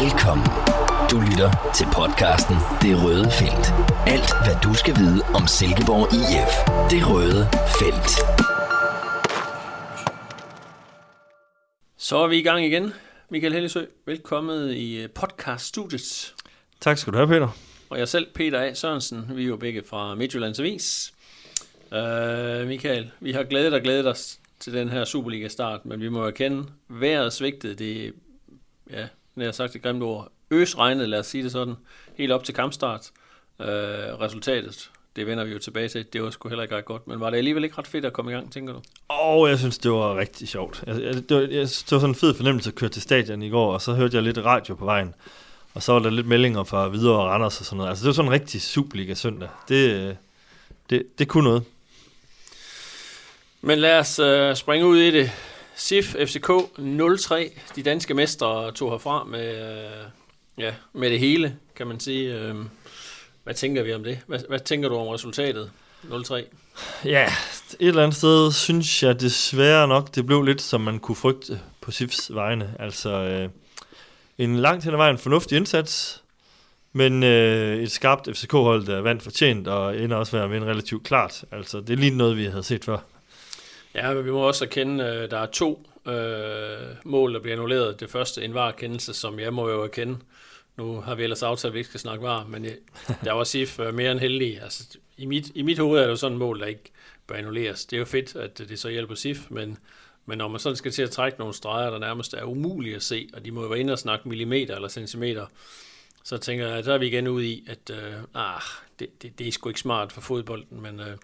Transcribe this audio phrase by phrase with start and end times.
[0.00, 0.46] Velkommen.
[1.10, 3.66] Du lytter til podcasten Det Røde Felt.
[4.14, 6.54] Alt, hvad du skal vide om Silkeborg IF.
[6.92, 7.42] Det Røde
[7.78, 8.10] Felt.
[11.96, 12.92] Så er vi i gang igen.
[13.28, 16.34] Michael Hellesø, velkommen i podcast-studiet.
[16.80, 17.48] Tak skal du have, Peter.
[17.90, 18.74] Og jeg selv, Peter A.
[18.74, 21.12] Sørensen, vi er jo begge fra Midtjyllands Avis.
[21.90, 26.26] Uh, Michael, vi har glædet og glædet os til den her Superliga-start, men vi må
[26.26, 28.12] erkende, vejret svigtede det,
[28.90, 29.06] ja,
[29.36, 31.74] jeg har sagt det grimme ord, øsregnet, lad os sige det sådan,
[32.16, 33.10] helt op til kampstart.
[33.58, 37.06] Uh, resultatet, det vender vi jo tilbage til, det var sgu heller ikke ret godt,
[37.06, 38.78] men var det alligevel ikke ret fedt at komme i gang, tænker du?
[39.10, 40.84] Åh, oh, jeg synes, det var rigtig sjovt.
[40.86, 43.42] Jeg, jeg, det, var, jeg, det var sådan en fed fornemmelse at køre til stadion
[43.42, 45.14] i går, og så hørte jeg lidt radio på vejen.
[45.74, 47.90] Og så var der lidt meldinger fra videre og Randers og sådan noget.
[47.90, 49.48] Altså, det var sådan en rigtig Superliga søndag.
[49.68, 50.16] Det,
[50.90, 51.64] det, det kunne noget.
[53.60, 55.30] Men lad os uh, springe ud i det.
[55.76, 57.60] SIF FCK 0-3.
[57.76, 60.06] De danske mestre tog herfra med, øh,
[60.58, 62.34] ja, med det hele, kan man sige.
[62.34, 62.68] Øhm,
[63.44, 64.18] hvad tænker vi om det?
[64.26, 65.70] Hvad, hvad tænker du om resultatet?
[66.04, 66.42] 0-3.
[67.04, 67.24] Ja,
[67.80, 71.60] et eller andet sted synes jeg desværre nok, det blev lidt, som man kunne frygte
[71.80, 72.74] på SIFs vegne.
[72.78, 73.48] Altså, øh,
[74.38, 76.22] en langt hen ad vejen fornuftig indsats,
[76.92, 81.04] men øh, et skarpt FCK-hold, der vandt fortjent, og ender også med at vinde relativt
[81.04, 81.44] klart.
[81.52, 82.98] Altså, det er lige noget, vi havde set før.
[83.94, 88.00] Ja, men vi må også erkende, at der er to øh, mål, der bliver annulleret.
[88.00, 90.18] Det første en varekendelse, som jeg må jo erkende.
[90.76, 92.76] Nu har vi ellers aftalt, at vi ikke skal snakke var, men jeg,
[93.24, 94.62] der var SIF mere end heldig.
[94.62, 96.92] Altså, i, mit, I mit hoved er det jo sådan et mål, der ikke
[97.26, 97.84] bør annulleres.
[97.84, 99.78] Det er jo fedt, at det så hjælper SIF, men,
[100.26, 103.02] men når man sådan skal til at trække nogle streger, der nærmest er umulige at
[103.02, 105.46] se, og de må jo være inde og snakke millimeter eller centimeter,
[106.24, 108.60] så tænker jeg, at der er vi igen ude i, at øh, ah,
[108.98, 111.16] det, det, det er sgu ikke smart for fodbolden, men øh,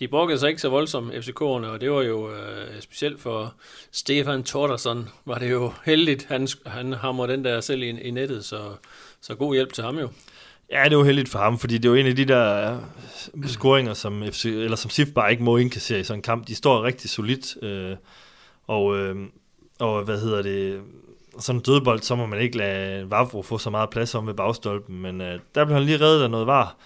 [0.00, 3.54] de brokkede sig ikke så voldsomt, FCK'erne, og det var jo øh, specielt for
[3.92, 8.44] Stefan Tordersson, var det jo heldigt, han, han hammer den der selv i, i nettet,
[8.44, 8.60] så,
[9.20, 10.08] så god hjælp til ham jo.
[10.70, 12.76] Ja, det var heldigt for ham, fordi det var en af de der
[13.34, 16.48] øh, scoringer, som, FC, eller som SIF bare ikke må indkassere i sådan en kamp.
[16.48, 17.96] De står rigtig solidt, øh,
[18.66, 19.16] og, øh,
[19.78, 20.80] og hvad hedder det,
[21.38, 24.34] sådan en dødbold, så må man ikke lade Vavro få så meget plads om ved
[24.34, 26.76] bagstolpen, men øh, der blev han lige reddet af noget var,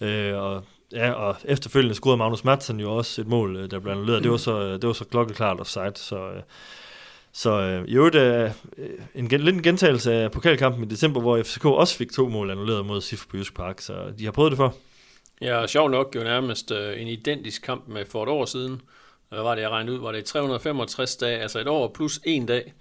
[0.00, 3.92] øh, og Ja, og efterfølgende scorede Magnus Madsen jo også et mål, øh, der blev
[3.92, 4.22] annulleret.
[4.22, 6.16] Det var så, øh, det var så klokkeklart offside, så...
[6.16, 6.42] Øh,
[7.36, 8.50] så øh, i øvrigt øh,
[9.14, 12.86] en, lidt en gentagelse af pokalkampen i december, hvor FCK også fik to mål annulleret
[12.86, 14.74] mod SIF på Jysk Park, så de har prøvet det for.
[15.40, 18.80] Ja, sjov nok jo nærmest øh, en identisk kamp med for et år siden.
[19.28, 20.02] Hvad var det, jeg regnede ud?
[20.02, 22.72] Var det 365 dage, altså et år plus en dag,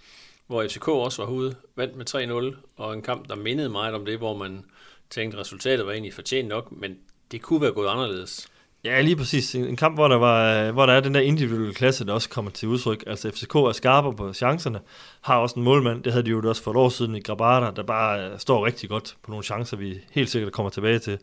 [0.47, 4.06] hvor FCK også var ude, vandt med 3-0, og en kamp, der mindede meget om
[4.06, 4.66] det, hvor man
[5.09, 6.97] tænkte, at resultatet var egentlig fortjent nok, men
[7.31, 8.50] det kunne være gået anderledes.
[8.85, 9.56] Ja, lige præcis.
[9.56, 12.51] En kamp, hvor der, var, hvor der er den der individuelle klasse, der også kommer
[12.51, 13.03] til udtryk.
[13.07, 14.79] Altså FCK er skarpe på chancerne,
[15.22, 17.72] har også en målmand, det havde de jo også for et år siden i Grabata,
[17.75, 21.17] der bare øh, står rigtig godt på nogle chancer, vi helt sikkert kommer tilbage til.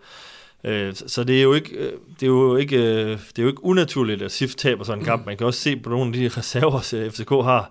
[0.64, 3.64] Øh, så det er jo ikke, øh, det er jo ikke, det er jo ikke
[3.64, 5.26] unaturligt, at SIF taber sådan en kamp.
[5.26, 7.70] Man kan også se på nogle af de reserver, FCK har.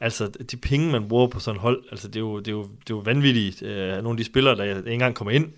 [0.00, 2.52] Altså, de penge, man bruger på sådan et hold, altså, det er jo, det er
[2.52, 3.62] jo, det er jo vanvittigt.
[3.62, 5.52] Nogle af de spillere, der ikke engang kommer ind,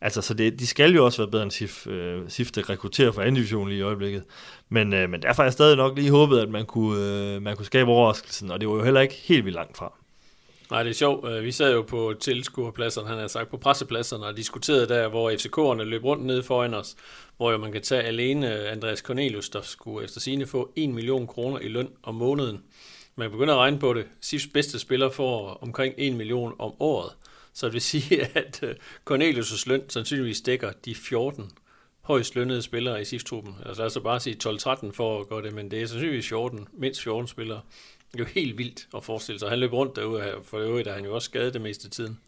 [0.00, 3.12] Altså, så det, de skal jo også være bedre end SIF, øh, SIF der rekrutterer
[3.12, 4.24] for anden division lige i øjeblikket.
[4.68, 7.56] Men, øh, men derfor har jeg stadig nok lige håbet, at man kunne, øh, man
[7.56, 9.92] kunne skabe overraskelsen, og det var jo heller ikke helt vildt langt fra.
[10.70, 11.30] Nej, det er sjovt.
[11.30, 15.30] Øh, vi sad jo på tilskuerpladserne, han har sagt, på pressepladserne og diskuterede der, hvor
[15.30, 16.96] FCK'erne løb rundt nede foran os,
[17.36, 20.90] hvor jo man kan tage alene øh, Andreas Cornelius, der skulle efter sine få 1
[20.90, 22.62] million kroner i løn om måneden.
[23.16, 24.04] Man begynder at regne på det.
[24.20, 27.12] SIFs bedste spiller får omkring 1 million om året.
[27.56, 28.74] Så det vil sige, at øh,
[29.10, 31.50] Cornelius' løn sandsynligvis dækker de 14
[32.02, 33.54] højst lønnede spillere i SIF-truppen.
[33.66, 36.68] Altså lad os bare sige 12-13 for at gøre det, men det er sandsynligvis 14,
[36.72, 37.60] mindst 14 spillere.
[38.12, 39.48] Det er jo helt vildt at forestille sig.
[39.48, 42.18] Han løb rundt derude, for øvrigt er han jo også skadet det meste af tiden.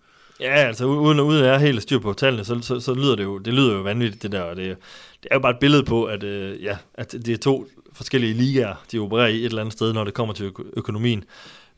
[0.40, 3.24] Ja, altså uden, uden at jeg helt styr på tallene, så, så, så, lyder det
[3.24, 4.42] jo, det lyder jo vanvittigt, det der.
[4.42, 4.76] Og det,
[5.22, 8.34] det er jo bare et billede på, at, øh, ja, at det er to forskellige
[8.34, 11.24] ligaer, de opererer i et eller andet sted, når det kommer til økonomien.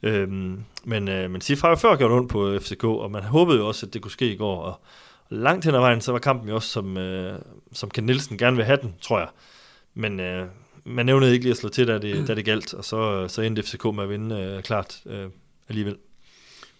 [0.03, 3.59] Øhm, men, øh, men Sif har jo før gjort ondt på FCK, og man håbede
[3.59, 4.63] jo også, at det kunne ske i går.
[4.63, 4.81] Og,
[5.31, 7.39] og langt hen ad vejen, så var kampen jo også, som, øh,
[7.73, 9.29] som Ken Nielsen gerne vil have den, tror jeg.
[9.95, 10.47] Men øh,
[10.85, 13.43] man nævnede ikke lige at slå til, da det, da det galt, og så, så
[13.43, 15.29] endte FCK med at vinde øh, klart øh,
[15.69, 15.97] alligevel.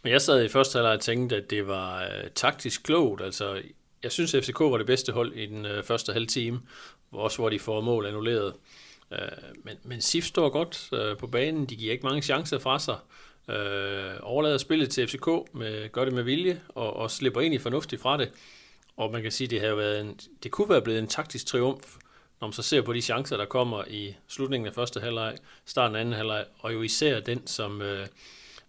[0.03, 3.23] Men jeg sad i første halvleg og tænkte, at det var øh, taktisk klogt.
[3.23, 3.63] Altså,
[4.03, 6.61] jeg synes, at FCK var det bedste hold i den øh, første halve time,
[7.13, 8.53] også hvor de får mål annulleret.
[9.13, 9.19] Øh,
[9.65, 11.67] men, men SIF står godt øh, på banen.
[11.67, 12.97] De giver ikke mange chancer fra sig.
[13.49, 18.03] Øh, overlader spillet til FCK, med, gør det med vilje, og, og slipper egentlig fornuftigt
[18.03, 18.31] fra det.
[18.97, 21.97] Og man kan sige, det, har været en, det kunne være blevet en taktisk triumf,
[22.41, 25.37] når man så ser på de chancer, der kommer i slutningen af første halvleg,
[25.67, 28.07] starten af anden halvleg, og jo især den, som, øh,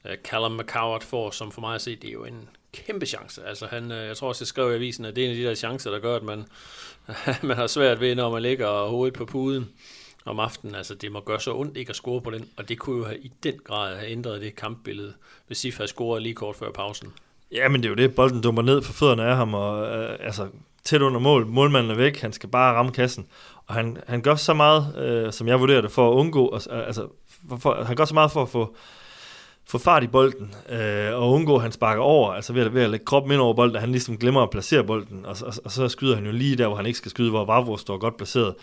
[0.06, 3.44] øh Callum McCowart får, som for mig at se, det er jo en kæmpe chance.
[3.46, 5.38] Altså han, øh, jeg tror også, jeg skrev i avisen, at det er en af
[5.38, 6.46] de der chancer, der gør, at man,
[7.50, 9.70] man har svært ved, når man ligger hovedet på puden
[10.26, 10.76] om aftenen.
[10.76, 13.06] Altså, det må gøre så ondt ikke at score på den, og det kunne jo
[13.06, 15.14] have, i den grad have ændret det kampbillede,
[15.48, 17.14] hvis Sif havde scoret lige kort før pausen.
[17.52, 20.18] Ja, men det er jo det, bolden dummer ned for fødderne af ham, og øh,
[20.20, 20.48] altså
[20.84, 23.28] tæt under mål, målmanden er væk, han skal bare ramme kassen,
[23.68, 26.88] og han, han gør så meget, øh, som jeg vurderer det, for at undgå, øh,
[26.88, 27.08] altså,
[27.50, 28.76] for, for, han gør så meget for at få,
[29.66, 32.84] få fart i bolden, øh, og undgå, at han sparker over, altså ved at, ved
[32.84, 35.54] at lægge kroppen ind over bolden, at han ligesom glemmer at placere bolden, og, og,
[35.66, 37.98] og så skyder han jo lige der, hvor han ikke skal skyde, hvor Vavro står
[37.98, 38.56] godt placeret.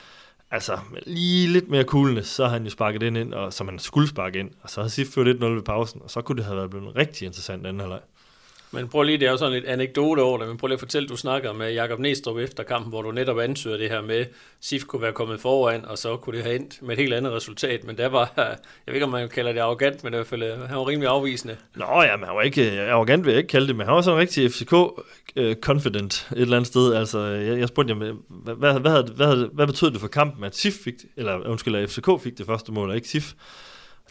[0.50, 3.78] Altså, lige lidt mere kuglende, så havde han jo sparket den ind, og, som han
[3.78, 6.44] skulle sparke ind, og så havde Sif ført 1-0 ved pausen, og så kunne det
[6.44, 8.00] have været blevet en rigtig interessant anden halvleg.
[8.70, 10.80] Men prøv lige, det er jo sådan lidt anekdote over det, men prøv lige at
[10.80, 14.24] fortælle, du snakker med Jakob Næstrup efter kampen, hvor du netop ansøger det her med,
[14.60, 17.32] Sif kunne være kommet foran, og så kunne det have endt med et helt andet
[17.32, 18.56] resultat, men der var, jeg
[18.86, 21.08] ved ikke, om man kalder det arrogant, men i hvert fald, øh, han var rimelig
[21.08, 21.56] afvisende.
[21.74, 23.94] Nå ja, men han var ikke, øh, arrogant vil jeg ikke kalde det, men han
[23.94, 26.94] var sådan rigtig FCK-confident øh, et eller andet sted.
[26.94, 27.98] Altså, jeg, jeg spurgte ham,
[28.28, 31.90] hvad, hvad, hvad, hvad, hvad betød det for kampen, at Sif fik, eller undskyld, at
[31.90, 33.32] FCK fik det første mål, og ikke Sif?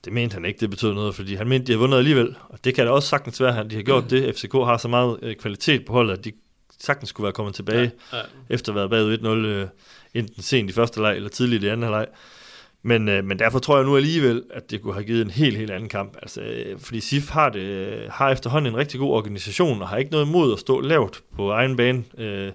[0.06, 2.36] Det mente han ikke, det betød noget, fordi han mente, de har vundet alligevel.
[2.50, 4.10] Og det kan da også sagtens være, at de har gjort mm.
[4.10, 4.36] det.
[4.36, 6.32] FCK har så meget øh, kvalitet på holdet, at de
[6.80, 8.24] sagtens skulle være kommet tilbage, ja, ja.
[8.50, 9.68] efter at have været bagud 1-0, øh,
[10.14, 12.08] enten sent i første leg, eller tidligt i anden leg.
[12.84, 15.58] Men, øh, men derfor tror jeg nu alligevel, at det kunne have givet en helt,
[15.58, 16.18] helt anden kamp.
[16.22, 19.98] Altså, øh, fordi SIF har, det, øh, har efterhånden en rigtig god organisation, og har
[19.98, 22.04] ikke noget imod at stå lavt på egen bane.
[22.18, 22.52] Øh,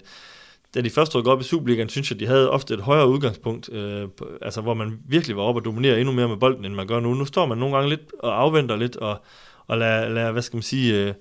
[0.75, 3.69] da de først rykkede op i Superligaen, synes jeg, de havde ofte et højere udgangspunkt,
[3.73, 4.07] øh,
[4.41, 6.99] altså hvor man virkelig var op og dominere endnu mere med bolden, end man gør
[6.99, 7.13] nu.
[7.13, 9.23] Nu står man nogle gange lidt og afventer lidt, og,
[9.67, 11.13] og lader, lader, hvad skal man sige, øh,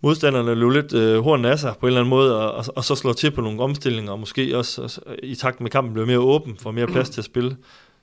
[0.00, 2.84] modstanderne løbe lidt øh, hornen af sig på en eller anden måde, og, og, og
[2.84, 6.06] så slå til på nogle omstillinger, og måske også, også i takt med kampen bliver
[6.06, 7.56] mere åben, for mere plads til at spille.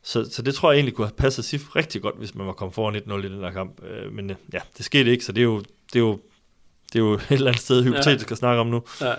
[0.04, 2.54] Så, så det tror jeg egentlig kunne have passet SIF rigtig godt, hvis man var
[2.54, 3.82] kommet foran 1-0 i den der kamp.
[3.84, 6.20] Øh, men ja, det skete ikke, så det er jo, det er jo,
[6.94, 8.34] det er jo et eller andet sted hypotetisk ja.
[8.34, 8.84] at snakke om nu.
[9.02, 9.14] Ja.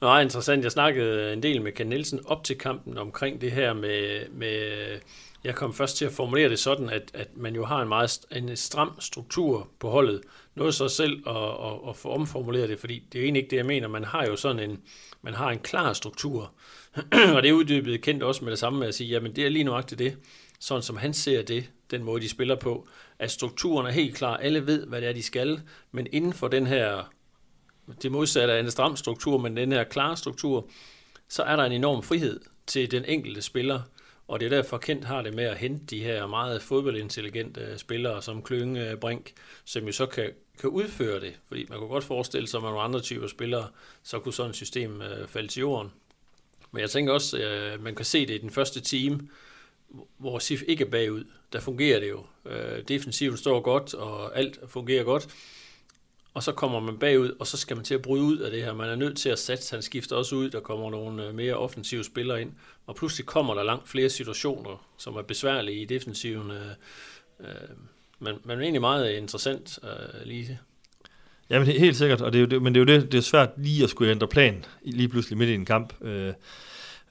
[0.00, 0.62] Meget interessant.
[0.64, 4.98] Jeg snakkede en del med Ken Nielsen op til kampen omkring det her med, med
[5.44, 8.20] jeg kom først til at formulere det sådan, at, at man jo har en meget
[8.32, 10.20] en stram struktur på holdet.
[10.54, 13.56] Noget så selv at, at, at få omformuleret det, fordi det er egentlig ikke det,
[13.56, 13.88] jeg mener.
[13.88, 14.80] Man har jo sådan en,
[15.22, 16.52] man har en klar struktur.
[17.34, 19.50] og det er uddybet kendt også med det samme med at sige, jamen det er
[19.50, 20.16] lige nøjagtigt det,
[20.60, 22.88] sådan som han ser det, den måde de spiller på,
[23.18, 24.36] at strukturen er helt klar.
[24.36, 25.60] Alle ved, hvad det er, de skal,
[25.92, 27.10] men inden for den her
[28.02, 30.68] det modsatte af en stram struktur, men den her klare struktur,
[31.28, 33.80] så er der en enorm frihed til den enkelte spiller,
[34.28, 38.22] og det er derfor Kent har det med at hente de her meget fodboldintelligente spillere
[38.22, 39.32] som Klynge Brink,
[39.64, 41.34] som jo så kan, kan udføre det.
[41.48, 43.68] Fordi man kunne godt forestille sig, at nogle andre typer spillere,
[44.02, 45.92] så kunne sådan et system øh, falde til jorden.
[46.72, 49.28] Men jeg tænker også, at man kan se det i den første team,
[50.18, 51.24] hvor SIF ikke er bagud.
[51.52, 52.24] Der fungerer det jo.
[52.46, 55.28] Øh, defensivt står godt, og alt fungerer godt
[56.34, 58.64] og så kommer man bagud, og så skal man til at bryde ud af det
[58.64, 58.74] her.
[58.74, 61.54] Man er nødt til at satse, han skifter også ud, der kommer nogle øh, mere
[61.54, 62.52] offensive spillere ind,
[62.86, 66.50] og pludselig kommer der langt flere situationer, som er besværlige i defensiven.
[66.50, 66.70] Øh,
[67.40, 67.46] øh,
[68.18, 69.78] men, men egentlig meget interessant
[70.24, 70.58] lige
[71.50, 73.18] Ja, men helt sikkert, og det er jo det, men det er jo det, det
[73.18, 75.94] er svært lige at skulle ændre plan lige pludselig midt i en kamp.
[76.02, 76.32] Øh,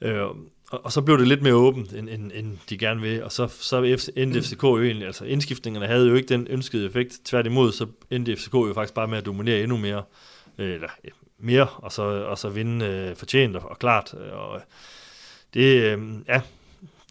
[0.00, 0.26] øh,
[0.74, 3.32] og, og så blev det lidt mere åbent, end, end, end de gerne vil, og
[3.32, 3.76] så, så
[4.16, 8.36] endte FCK jo egentlig, altså indskiftningerne havde jo ikke den ønskede effekt, tværtimod så endte
[8.36, 10.02] FCK jo faktisk bare med at dominere endnu mere,
[10.58, 10.88] øh, eller
[11.38, 14.60] mere, og så, og så vinde øh, fortjent og, og klart, og
[15.54, 16.40] det, øh, ja,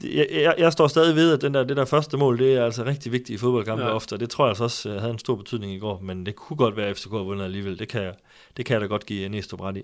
[0.03, 2.65] jeg, jeg, jeg står stadig ved, at den der, det der første mål, det er
[2.65, 3.89] altså rigtig vigtigt i fodboldkampe ja.
[3.89, 6.25] ofte, og det tror jeg altså også øh, havde en stor betydning i går, men
[6.25, 8.13] det kunne godt være, at FCK har vundet alligevel, det kan,
[8.57, 9.83] det kan jeg da godt give Næstrup ret i.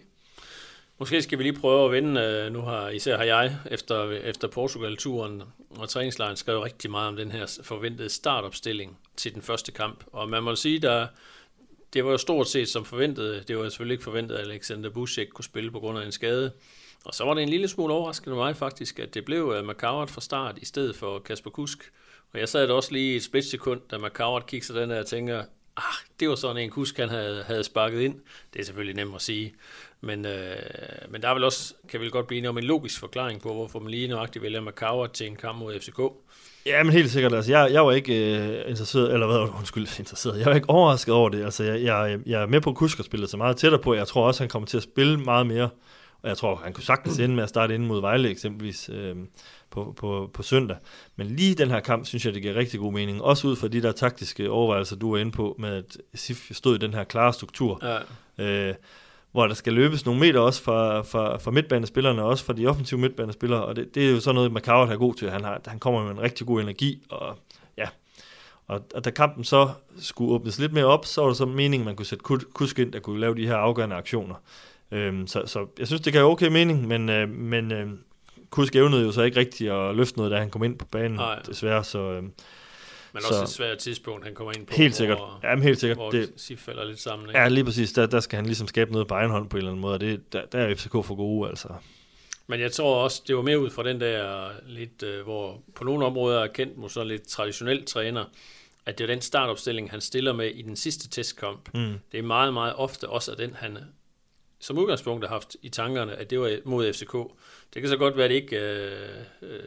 [1.00, 4.48] Måske skal vi lige prøve at vende, øh, nu har især har jeg efter, efter
[4.48, 10.04] Portugal-turen og træningslejren skrevet rigtig meget om den her forventede startopstilling til den første kamp.
[10.12, 11.08] Og man må sige, der,
[11.94, 13.48] det var jo stort set som forventet.
[13.48, 16.52] Det var selvfølgelig ikke forventet, at Alexander Busek kunne spille på grund af en skade.
[17.06, 20.10] Og så var det en lille smule overraskende mig faktisk, at det blev øh, McCowart
[20.10, 21.92] fra start i stedet for Kasper Kusk.
[22.34, 25.44] Og jeg sad da også lige et splitsekund, da McCowart kiggede den der og tænker,
[25.80, 28.16] ah, det var sådan en Kusk, han havde, havde sparket ind.
[28.54, 29.54] Det er selvfølgelig nemt at sige.
[30.02, 30.56] Men, øh,
[31.10, 33.54] men der er vel også, kan vi godt blive enige om en logisk forklaring på,
[33.54, 36.00] hvorfor man lige nøjagtigt vælger Macau til en kamp mod FCK.
[36.66, 37.34] Ja, men helt sikkert.
[37.34, 40.40] Altså, jeg, jeg var ikke øh, interesseret, eller hvad, undskyld, interesseret.
[40.40, 41.44] Jeg var ikke overrasket over det.
[41.44, 43.94] Altså, jeg, jeg, jeg er med på, at Kusker spiller så meget tættere på.
[43.94, 45.70] Jeg tror også, han kommer til at spille meget mere.
[46.22, 49.16] Og jeg tror, han kunne sagtens ende med at starte ind mod Vejle eksempelvis øh,
[49.72, 50.78] på, på, på søndag.
[51.16, 53.22] Men lige den her kamp, synes jeg, det giver rigtig god mening.
[53.22, 56.76] Også ud fra de der taktiske overvejelser, du er inde på, med at SIF stod
[56.76, 57.82] i den her klare struktur.
[58.38, 58.70] Ja.
[58.70, 58.76] Øh,
[59.32, 62.68] hvor der skal løbes nogle meter også fra, fra, fra midtbanespillerne, og også fra de
[62.68, 65.30] offensive midtbanespillere, og det, det er jo sådan noget, Macau er god til.
[65.30, 67.38] Han, har, han kommer med en rigtig god energi, og
[67.78, 67.88] ja,
[68.68, 71.86] Og, og da kampen så skulle åbnes lidt mere op, så var det så meningen,
[71.86, 72.24] man kunne sætte
[72.54, 74.36] Kusk ind, der kunne lave de her afgørende aktioner.
[74.92, 77.88] Øhm, så, så jeg synes, det gav okay mening, men, øh, men øh,
[78.50, 81.18] Kusk evnede jo så ikke rigtigt at løfte noget, da han kom ind på banen,
[81.18, 81.42] Nej.
[81.42, 81.84] desværre.
[81.84, 82.32] Så, øh, men
[83.14, 84.74] også så, et svært tidspunkt, han kommer ind på.
[84.76, 85.18] Helt sikkert.
[85.18, 85.98] Hvor, ja, helt sikkert.
[85.98, 87.30] Hvor det, Sif falder lidt sammen.
[87.30, 87.40] Ikke?
[87.40, 87.94] Ja, lige præcis.
[87.94, 89.94] Der, der skal han ligesom skabe noget på egen hånd på en eller anden måde,
[89.94, 91.68] og det, der, der er FCK for gode, altså.
[92.48, 95.84] Men jeg tror også, det var mere ud fra den der lidt, øh, hvor på
[95.84, 98.26] nogle områder er kendt måske lidt traditionel træner,
[98.86, 101.70] at det er den startopstilling, han stiller med i den sidste testkamp.
[101.74, 101.94] Mm.
[102.12, 103.78] Det er meget, meget ofte også af den, han
[104.60, 107.14] som udgangspunkt har haft i tankerne, at det var mod FCK.
[107.74, 108.60] Det kan så godt være, at det ikke...
[108.60, 109.10] Øh,
[109.42, 109.64] øh,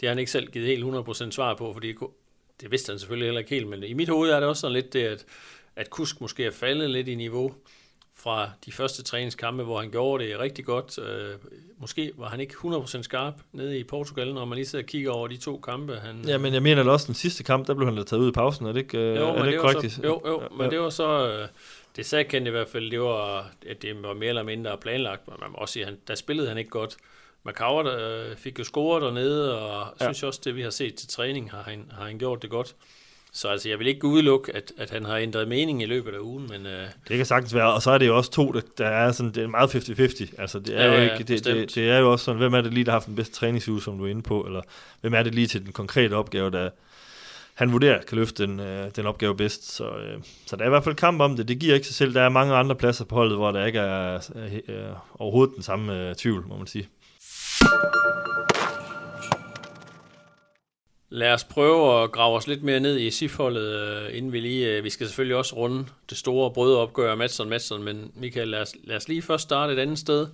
[0.00, 1.94] det har han ikke selv givet helt 100% svar på, fordi
[2.60, 4.72] det vidste han selvfølgelig heller ikke helt, men i mit hoved er det også sådan
[4.72, 5.24] lidt det, at,
[5.76, 7.54] at Kusk måske er faldet lidt i niveau
[8.22, 10.98] fra de første træningskampe, hvor han gjorde det rigtig godt.
[10.98, 11.34] Øh,
[11.78, 15.10] måske var han ikke 100% skarp nede i Portugal, når man lige sidder og kigger
[15.10, 15.96] over de to kampe.
[15.96, 18.28] Han, ja, men jeg mener også den sidste kamp, der blev han da taget ud
[18.28, 19.92] i pausen, er det ikke, øh, jo, er det ikke korrekt?
[19.92, 21.28] Så, jo, jo, ja, men det var så...
[21.28, 21.48] Øh,
[21.96, 25.28] det sagde Kent i hvert fald, det var, at det var mere eller mindre planlagt,
[25.28, 26.96] men man må også sige, at der spillede han ikke godt.
[27.44, 30.04] Macauer øh, fik jo scoret dernede, og ja.
[30.04, 32.74] synes også, det vi har set til træning, har han, har han gjort det godt.
[33.34, 36.18] Så altså, jeg vil ikke udelukke, at, at han har ændret mening i løbet af
[36.18, 36.66] ugen, men...
[36.66, 39.12] Øh, det kan sagtens være, og så er det jo også to, der, der er
[39.12, 40.34] sådan, det er meget 50-50.
[40.38, 42.60] Altså, det er, ja, jo ikke, det, det, det, er jo også sådan, hvem er
[42.60, 44.62] det lige, der har haft den bedste træningsuge, som du er inde på, eller
[45.00, 46.70] hvem er det lige til den konkrete opgave, der
[47.54, 49.72] han vurderer kan løfte den, øh, den opgave bedst.
[49.76, 51.48] Så, øh, så der er i hvert fald kamp om det.
[51.48, 52.14] Det giver ikke sig selv.
[52.14, 54.14] Der er mange andre pladser på holdet, hvor der ikke er
[54.68, 56.88] øh, overhovedet den samme øh, tvivl, må man sige.
[61.14, 64.76] Lad os prøve at grave os lidt mere ned i SIF-holdet, øh, inden vi lige...
[64.76, 68.74] Øh, vi skal selvfølgelig også runde det store brødopgør Madsen Madsen, men Michael, lad os,
[68.84, 70.26] lad os lige først starte et andet sted.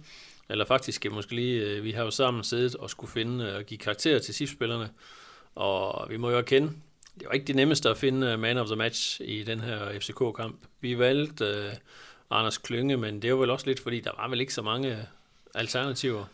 [0.48, 1.82] Eller faktisk øh, måske lige...
[1.82, 4.88] Vi har jo sammen siddet og skulle finde og give karakter til SIF-spillerne.
[5.54, 6.72] Og vi må jo erkende,
[7.18, 10.56] det var ikke det nemmeste at finde man of the match i den her FCK-kamp.
[10.80, 11.44] Vi valgte
[12.30, 14.62] uh, Anders Klynge, men det var vel også lidt, fordi der var vel ikke så
[14.62, 14.98] mange
[15.54, 16.24] alternativer.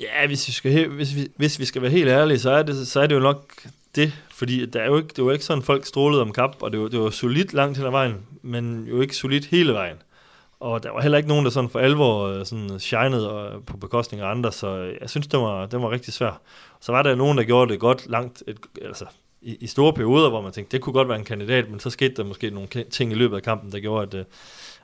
[0.00, 2.88] Ja, hvis vi skal, hvis vi, hvis vi skal være helt ærlige, så er det,
[2.88, 5.62] så er det jo nok det, fordi der er jo ikke, det var ikke sådan,
[5.62, 8.86] folk strålede om kap, og det var, det var solidt langt hen ad vejen, men
[8.90, 9.96] jo ikke solidt hele vejen.
[10.60, 13.76] Og der var heller ikke nogen, der sådan for alvor øh, sådan shinede øh, på
[13.76, 16.38] bekostning af andre, så jeg synes, det var, det var rigtig svært.
[16.80, 19.04] Så var der nogen, der gjorde det godt langt, et, altså
[19.42, 21.90] i, i store perioder, hvor man tænkte, det kunne godt være en kandidat, men så
[21.90, 24.32] skete der måske nogle ting i løbet af kampen, der gjorde, at uh,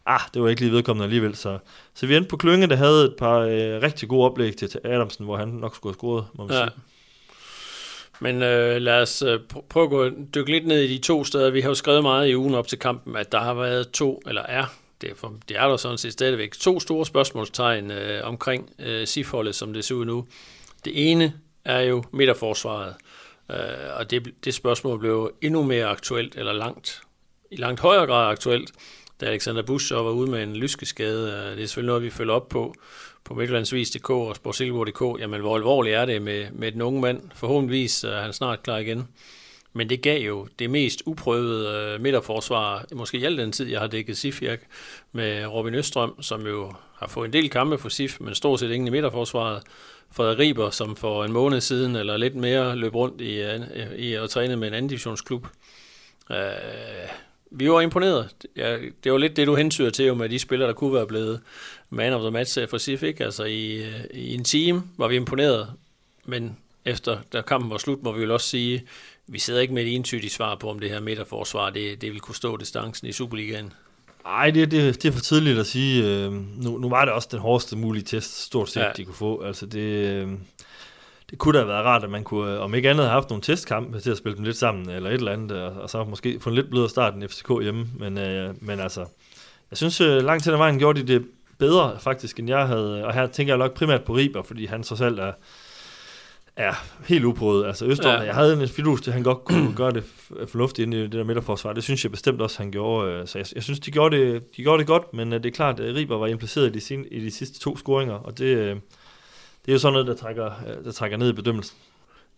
[0.06, 1.36] ah, det var ikke lige vedkommende alligevel.
[1.36, 1.58] Så,
[1.94, 4.80] så vi endte på Klynge, der havde et par uh, rigtig gode oplæg til, til
[4.84, 6.64] Adamsen, hvor han nok skulle have scoret, må man ja.
[6.64, 6.70] sige.
[8.20, 11.50] Men øh, lad os øh, prøve at gå, dykke lidt ned i de to steder.
[11.50, 14.22] Vi har jo skrevet meget i ugen op til kampen, at der har været to,
[14.26, 14.64] eller er,
[15.00, 19.06] det er, for, det er der sådan set stadigvæk, to store spørgsmålstegn øh, omkring øh,
[19.06, 20.26] Sifholdet, som det ser ud nu.
[20.84, 21.32] Det ene
[21.64, 22.94] er jo midterforsvaret.
[23.50, 23.56] Øh,
[23.96, 27.00] og det, det spørgsmål blev endnu mere aktuelt, eller langt,
[27.50, 28.72] i langt højere grad aktuelt,
[29.20, 31.32] da Alexander Busch var ude med en lyskeskade.
[31.32, 32.74] Øh, det er selvfølgelig noget, vi følger op på
[33.26, 37.20] på Midtlandsvis.dk og sportsilvor.dk, Jamen, hvor alvorligt er det med, med den unge mand?
[37.34, 39.08] Forhåbentligvis er han snart klar igen.
[39.72, 43.80] Men det gav jo det mest uprøvede øh, midterforsvar, måske i al den tid, jeg
[43.80, 44.42] har dækket SIF
[45.12, 48.70] med Robin Østrøm, som jo har fået en del kampe for SIF, men stort set
[48.70, 49.62] ingen i midterforsvaret.
[50.10, 53.60] Frederik Riber, som for en måned siden eller lidt mere løb rundt i, øh,
[53.96, 55.46] i at træne med en anden divisionsklub.
[56.30, 56.36] Øh,
[57.50, 58.28] vi var imponeret.
[58.56, 61.06] Ja, det var lidt det, du hensyder til jo med de spillere, der kunne være
[61.06, 61.40] blevet
[61.90, 63.02] man of the match for SIF.
[63.02, 63.24] Ikke?
[63.24, 63.84] Altså i,
[64.14, 65.68] i en team var vi imponeret,
[66.24, 68.84] men efter da kampen var slut, må vi jo også sige,
[69.26, 72.20] vi sidder ikke med et entydigt svar på, om det her midterforsvar, det, det vil
[72.20, 73.72] kunne stå distancen i Superligaen.
[74.24, 76.04] Nej, det, det, det er for tidligt at sige.
[76.04, 78.90] Øh, nu, nu var det også den hårdeste mulige test, stort set, ja.
[78.96, 79.42] de kunne få.
[79.42, 80.28] Altså det, øh,
[81.30, 83.30] det kunne da have været rart, at man kunne, øh, om ikke andet, have haft
[83.30, 86.04] nogle testkampe til at spille dem lidt sammen, eller et eller andet, og, og så
[86.04, 87.86] måske få en lidt blødere start end FCK hjemme.
[87.98, 89.00] Men, øh, men altså,
[89.70, 91.26] jeg synes, langt til den vejen gjorde de det
[91.58, 93.04] bedre faktisk, end jeg havde.
[93.04, 95.32] Og her tænker jeg nok primært på Riber, fordi han så selv er,
[96.56, 96.72] er
[97.08, 97.66] helt uprøvet.
[97.66, 98.20] Altså Østrøm, ja.
[98.20, 100.04] jeg havde en fidus til, at han godt kunne gøre det
[100.48, 101.72] fornuftigt ind i det der midterforsvar.
[101.72, 103.12] Det synes jeg bestemt også, han gjorde.
[103.12, 105.46] Øh, så jeg, jeg synes, de gjorde, det, de gjorde det godt, men øh, det
[105.46, 108.44] er klart, at Riber var impliceret i de, i de sidste to scoringer, og det,
[108.56, 108.76] øh,
[109.66, 111.76] det er jo sådan noget, der trækker, øh, der trækker ned i bedømmelsen.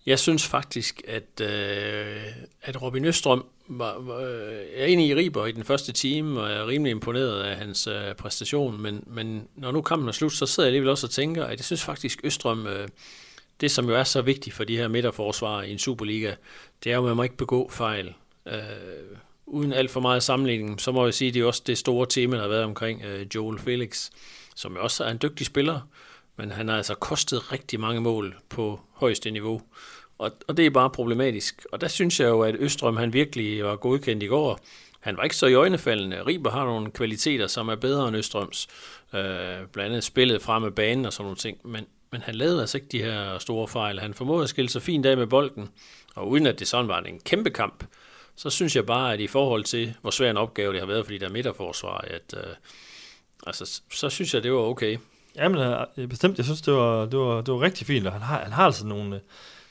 [0.07, 2.23] Jeg synes faktisk, at, øh,
[2.63, 6.51] at Robin Østrøm var, var, øh, er inde i Riber i den første time, og
[6.51, 10.47] er rimelig imponeret af hans øh, præstation, men, men når nu kampen er slut, så
[10.47, 12.89] sidder jeg alligevel også og tænker, at jeg synes faktisk, Østrøm, øh,
[13.61, 16.35] det som jo er så vigtigt for de her midterforsvarer i en Superliga,
[16.85, 18.15] det er jo, at man må ikke begå fejl.
[18.47, 18.55] Øh,
[19.47, 22.07] uden alt for meget sammenligning, så må jeg sige, at det er også det store
[22.07, 24.11] tema, der har været omkring øh, Joel Felix,
[24.57, 25.81] som jo også er en dygtig spiller,
[26.39, 29.63] men han har altså kostet rigtig mange mål på højeste niveau.
[30.19, 31.67] Og, og det er bare problematisk.
[31.73, 34.61] Og der synes jeg jo, at Østrøm han virkelig var godkendt i går.
[35.01, 36.27] Han var ikke så i øjnefaldende.
[36.27, 38.69] Riber har nogle kvaliteter, som er bedre end Østrøms.
[39.15, 39.21] Øh,
[39.73, 41.59] blandt andet spillet frem med banen og sådan nogle ting.
[41.65, 44.01] Men, men han lavede altså ikke de her store fejl.
[44.01, 45.69] Han formåede at skille sig fint af med bolden.
[46.15, 47.85] Og uden at det sådan var en kæmpe kamp,
[48.37, 51.07] så synes jeg bare, at i forhold til, hvor svær en opgave det har været
[51.07, 52.55] for der er midterforsvar, at øh,
[53.47, 54.99] altså, så synes jeg, det var okay.
[55.39, 56.37] Jamen, øh, bestemt.
[56.37, 58.65] Jeg synes, det var, det var, det var rigtig fint, og han har, han har
[58.65, 59.15] altså nogle...
[59.15, 59.21] Øh,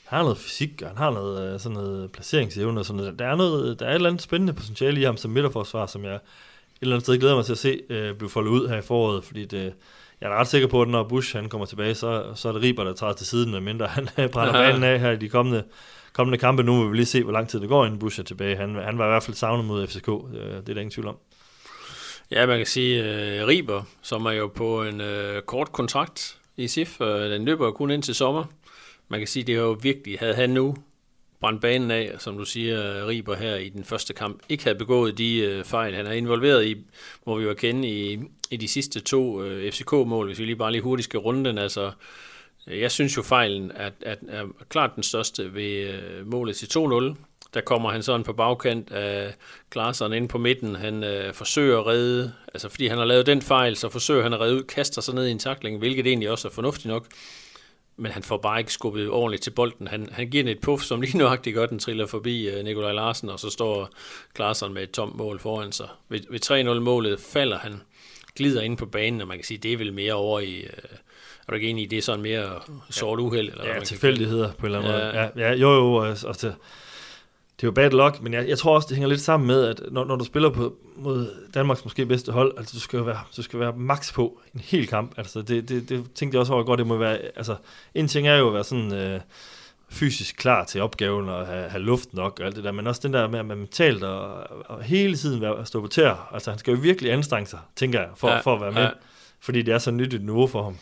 [0.04, 3.18] han har noget fysik, og han har noget, øh, sådan noget placeringsevne og sådan noget.
[3.18, 6.04] Der er, noget, der er et eller andet spændende potentiale i ham som midterforsvar, som
[6.04, 6.20] jeg et
[6.82, 9.24] eller andet sted glæder mig til at se øh, blive foldet ud her i foråret,
[9.24, 9.74] fordi det,
[10.20, 12.62] jeg er ret sikker på, at når Bush han kommer tilbage, så, så er det
[12.62, 15.64] Riber, der tager til siden, medmindre han brænder banen af her i de kommende,
[16.12, 16.62] kommende kampe.
[16.62, 18.56] Nu vil vi lige se, hvor lang tid det går, inden Bush er tilbage.
[18.56, 21.16] Han, han var i hvert fald savnet mod FCK, det er der ingen tvivl om.
[22.30, 26.68] Ja, man kan sige, uh, Riber, som er jo på en uh, kort kontrakt i
[26.68, 28.44] SIF, uh, øh, den løber kun ind til sommer.
[29.08, 30.76] Man kan sige, det er jo virkelig, havde han nu
[31.40, 35.18] brændt banen af, som du siger, Riber her i den første kamp, ikke havde begået
[35.18, 36.76] de uh, fejl, han er involveret i,
[37.24, 38.18] hvor vi jo kende i,
[38.50, 41.58] i de sidste to uh, FCK-mål, hvis vi lige bare lige hurtigt skal runde den,
[41.58, 41.92] altså
[42.66, 47.14] jeg synes jo fejlen er, er, er klart den største ved uh, målet til 2-0,
[47.54, 49.34] der kommer han sådan på bagkant af
[49.70, 50.76] Klarseren ind på midten.
[50.76, 54.32] Han øh, forsøger at redde, altså fordi han har lavet den fejl, så forsøger han
[54.32, 57.06] at redde ud, kaster sig ned i en takling, hvilket egentlig også er fornuftigt nok.
[57.96, 59.86] Men han får bare ikke skubbet ordentligt til bolden.
[59.86, 62.92] Han, han giver den et puff, som lige nøjagtigt godt, den triller forbi øh, Nikolaj
[62.92, 63.90] Larsen, og så står
[64.34, 65.88] Klarseren med et tomt mål foran sig.
[66.08, 67.80] Ved, ved 3-0-målet falder han,
[68.36, 70.56] glider ind på banen, og man kan sige, det er vel mere over i...
[70.56, 70.98] Øh,
[71.48, 73.48] er du ikke enig i, det er sådan mere sort uheld?
[73.48, 74.98] Eller ja, tilfældigheder på en eller anden ja.
[74.98, 75.30] måde.
[75.36, 76.54] Ja, ja, jo, jo, og, og til,
[77.60, 79.64] det er jo bad luck, men jeg, jeg tror også, det hænger lidt sammen med,
[79.64, 83.02] at når, når du spiller på, mod Danmarks måske bedste hold, altså du skal jo
[83.02, 85.14] være, du skal være max på en hel kamp.
[85.16, 87.56] Altså det, det, det tænkte jeg også over godt, det må være, altså
[87.94, 89.20] en ting er jo at være sådan øh,
[89.90, 93.00] fysisk klar til opgaven og have, have luft nok og alt det der, men også
[93.04, 96.28] den der med at man mentalt og, og hele tiden være, stå på tæer.
[96.34, 98.82] Altså han skal jo virkelig anstrenge sig, tænker jeg, for, ja, for at være med,
[98.82, 98.90] ja.
[99.40, 100.76] fordi det er så nyt et niveau for ham.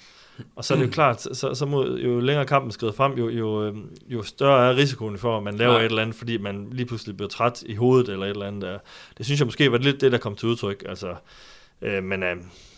[0.57, 3.29] Og så er det jo klart, så, så må, jo længere kampen skrider frem, jo,
[3.29, 5.79] jo, øhm, jo større er risikoen for, at man laver ja.
[5.79, 8.63] et eller andet, fordi man lige pludselig bliver træt i hovedet eller et eller andet.
[8.63, 8.79] Der.
[9.19, 10.85] Det synes jeg måske var lidt det, der kom til udtryk.
[10.89, 11.15] Altså,
[11.83, 12.37] øh, men øh,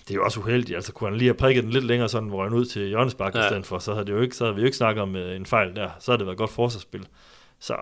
[0.08, 0.76] det er jo også uheldigt.
[0.76, 3.16] Altså, kunne han lige have prikket den lidt længere, sådan, hvor han ud til Jørgens
[3.20, 3.28] ja.
[3.28, 5.16] i stedet for, så havde, det jo ikke, så havde vi jo ikke snakket om
[5.16, 5.90] øh, en fejl der.
[6.00, 7.06] Så havde det været godt forsvarsspil.
[7.60, 7.74] Så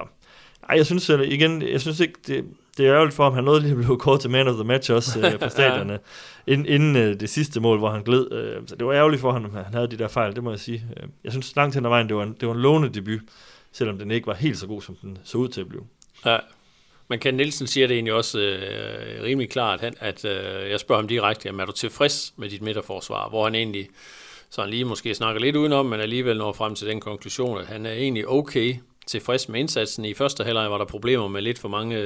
[0.69, 2.45] ej, jeg synes igen, jeg synes ikke, det,
[2.77, 3.35] det er ærgerligt for ham.
[3.35, 5.93] Han nåede lige at blive kort til man of the match også øh, på stadionerne,
[5.93, 6.53] ja.
[6.53, 8.33] inden, inden øh, det sidste mål, hvor han gled.
[8.33, 10.51] Øh, så det var ærgerligt for ham, at han havde de der fejl, det må
[10.51, 10.85] jeg sige.
[10.97, 13.21] Øh, jeg synes langt hen ad vejen, det var en, det var en låne debut,
[13.73, 15.85] selvom den ikke var helt så god, som den så ud til at blive.
[16.25, 16.39] Ja,
[17.09, 21.03] men Ken Nielsen siger det egentlig også øh, rimelig klart, at, at øh, jeg spørger
[21.03, 23.89] ham direkte, er du tilfreds med dit midterforsvar, hvor han egentlig
[24.51, 27.67] så han lige måske snakker lidt udenom, men alligevel når frem til den konklusion, at
[27.67, 28.75] han er egentlig okay
[29.07, 30.05] tilfreds med indsatsen.
[30.05, 31.97] I første halvleg var der problemer med lidt for mange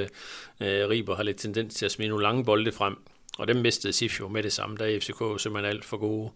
[0.61, 2.97] øh, riber, har lidt tendens til at smide nogle lange bolde frem.
[3.39, 6.31] Og dem mistede Sif jo med det samme, der er FCK simpelthen alt for gode.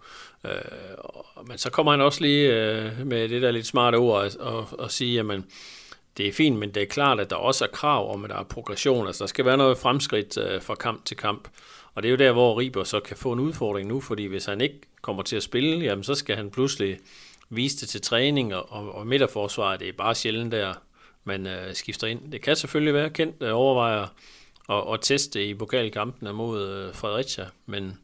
[0.45, 0.51] Øh,
[0.99, 4.55] og, men så kommer han også lige øh, med det der lidt smarte ord og,
[4.55, 5.45] og, og sige, jamen,
[6.17, 8.37] det er fint, men det er klart, at der også er krav om, at der
[8.37, 9.07] er progression.
[9.07, 11.49] Altså, der skal være noget fremskridt øh, fra kamp til kamp.
[11.95, 14.45] Og det er jo der, hvor Riber så kan få en udfordring nu, fordi hvis
[14.45, 16.99] han ikke kommer til at spille, jamen, så skal han pludselig
[17.51, 20.75] vise det til træning, og, og, midterforsvaret, det er bare sjældent der,
[21.25, 22.33] man øh, skifter ind.
[22.33, 24.07] Det kan selvfølgelig være kendt, at overvejer
[24.71, 27.99] at, at teste i pokalkampene mod øh, Fredericia, men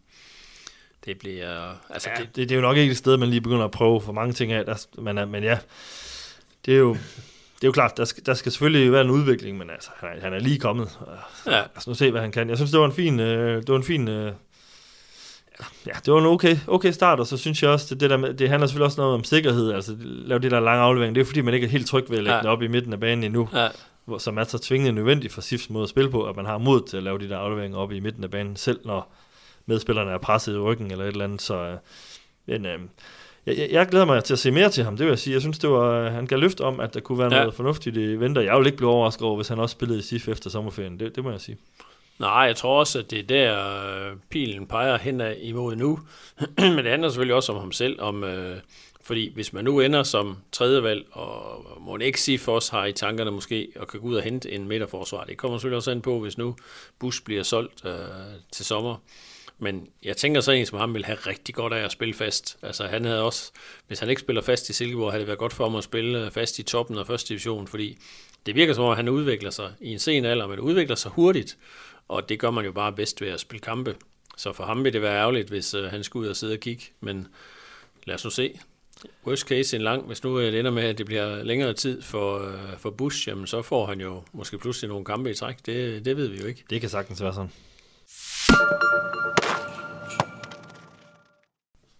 [1.04, 1.74] det bliver...
[1.90, 3.70] Altså ja, det, det, det, er jo nok ikke et sted, man lige begynder at
[3.70, 5.58] prøve for mange ting af, der, men, øh, men ja,
[6.66, 6.96] det er jo...
[7.60, 10.08] Det er jo klart, der skal, der skal selvfølgelig være en udvikling, men altså, han
[10.08, 10.98] er, han er lige kommet.
[11.46, 11.60] Ja.
[11.60, 12.48] Altså, nu se, hvad han kan.
[12.48, 14.32] Jeg synes, det var en fin, øh, det var en fin øh,
[15.86, 18.16] ja, det var en okay, okay start, og så synes jeg også, det, det, der
[18.16, 21.20] med, det handler selvfølgelig også noget om sikkerhed, altså lave det der lange aflevering, det
[21.20, 22.40] er fordi, man ikke er helt tryg ved at lægge ja.
[22.40, 23.68] den op i midten af banen endnu, ja.
[24.04, 26.58] hvor, som er så tvingende nødvendigt for SIFs måde at spille på, at man har
[26.58, 29.14] mod til at lave de der afleveringer op i midten af banen, selv når
[29.66, 31.76] medspillerne er presset i ryggen eller et eller andet, så øh,
[32.46, 32.78] men, øh,
[33.46, 35.34] jeg, jeg glæder mig til at se mere til ham, det vil jeg sige.
[35.34, 37.38] Jeg synes, det var, han gav løft om, at der kunne være ja.
[37.38, 38.42] noget fornuftigt i venter.
[38.42, 41.00] Jeg vil ikke blive overrasket over, hvis han også spillede i SIF efter sommerferien.
[41.00, 41.58] Det, det må jeg sige.
[42.20, 46.00] Nej, jeg tror også, at det er der, øh, pilen peger hen imod nu.
[46.58, 48.56] Men det handler selvfølgelig også om ham selv, om, øh,
[49.02, 52.86] fordi hvis man nu ender som tredje valg, og må ikke sige for os har
[52.86, 55.90] i tankerne måske, og kan gå ud og hente en midterforsvar, det kommer selvfølgelig også
[55.90, 56.56] an på, hvis nu
[56.98, 57.92] Bus bliver solgt øh,
[58.52, 58.96] til sommer.
[59.58, 62.58] Men jeg tænker så en som ham vil have rigtig godt af at spille fast.
[62.62, 63.52] Altså han havde også,
[63.86, 66.24] hvis han ikke spiller fast i Silkeborg, havde det været godt for ham at spille
[66.24, 67.98] øh, fast i toppen af første division, fordi
[68.46, 71.10] det virker som om, at han udvikler sig i en sen alder, men udvikler sig
[71.10, 71.58] hurtigt.
[72.10, 73.96] Og det gør man jo bare bedst ved at spille kampe.
[74.36, 76.60] Så for ham vil det være ærgerligt, hvis øh, han skulle ud og sidde og
[76.60, 77.26] kigge, men
[78.04, 78.58] lad os nu se.
[79.26, 82.38] Worst case en lang, hvis nu det ender med, at det bliver længere tid for,
[82.38, 85.66] øh, for Bush, jamen så får han jo måske pludselig nogle kampe i træk.
[85.66, 86.64] Det, det ved vi jo ikke.
[86.70, 87.50] Det kan sagtens være sådan.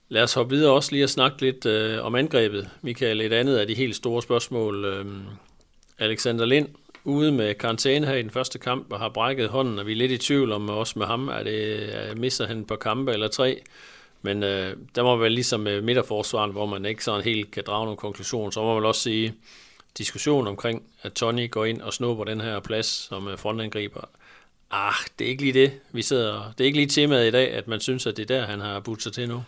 [0.09, 2.71] Lad os hoppe videre også lige at snakke lidt øh, om angrebet.
[2.83, 4.85] Michael, et andet af de helt store spørgsmål.
[4.85, 5.07] Øh,
[5.99, 6.69] Alexander Lind
[7.05, 9.97] ude med karantæne her i den første kamp og har brækket hånden, og vi er
[9.97, 13.29] lidt i tvivl om også med ham, er det, er, misser han på kampe eller
[13.29, 13.61] tre.
[14.23, 17.85] Men øh, der må være ligesom med midterforsvaren, hvor man ikke sådan helt kan drage
[17.85, 19.35] nogle konklusioner, så må man vel også sige,
[19.99, 24.09] diskussion omkring, at Tony går ind og snupper den her plads som øh, frontangriber.
[24.71, 26.53] Ah, det er ikke lige det, vi sidder...
[26.59, 28.61] Det er ikke lige temaet i dag, at man synes, at det er der, han
[28.61, 29.43] har budt sig til nu.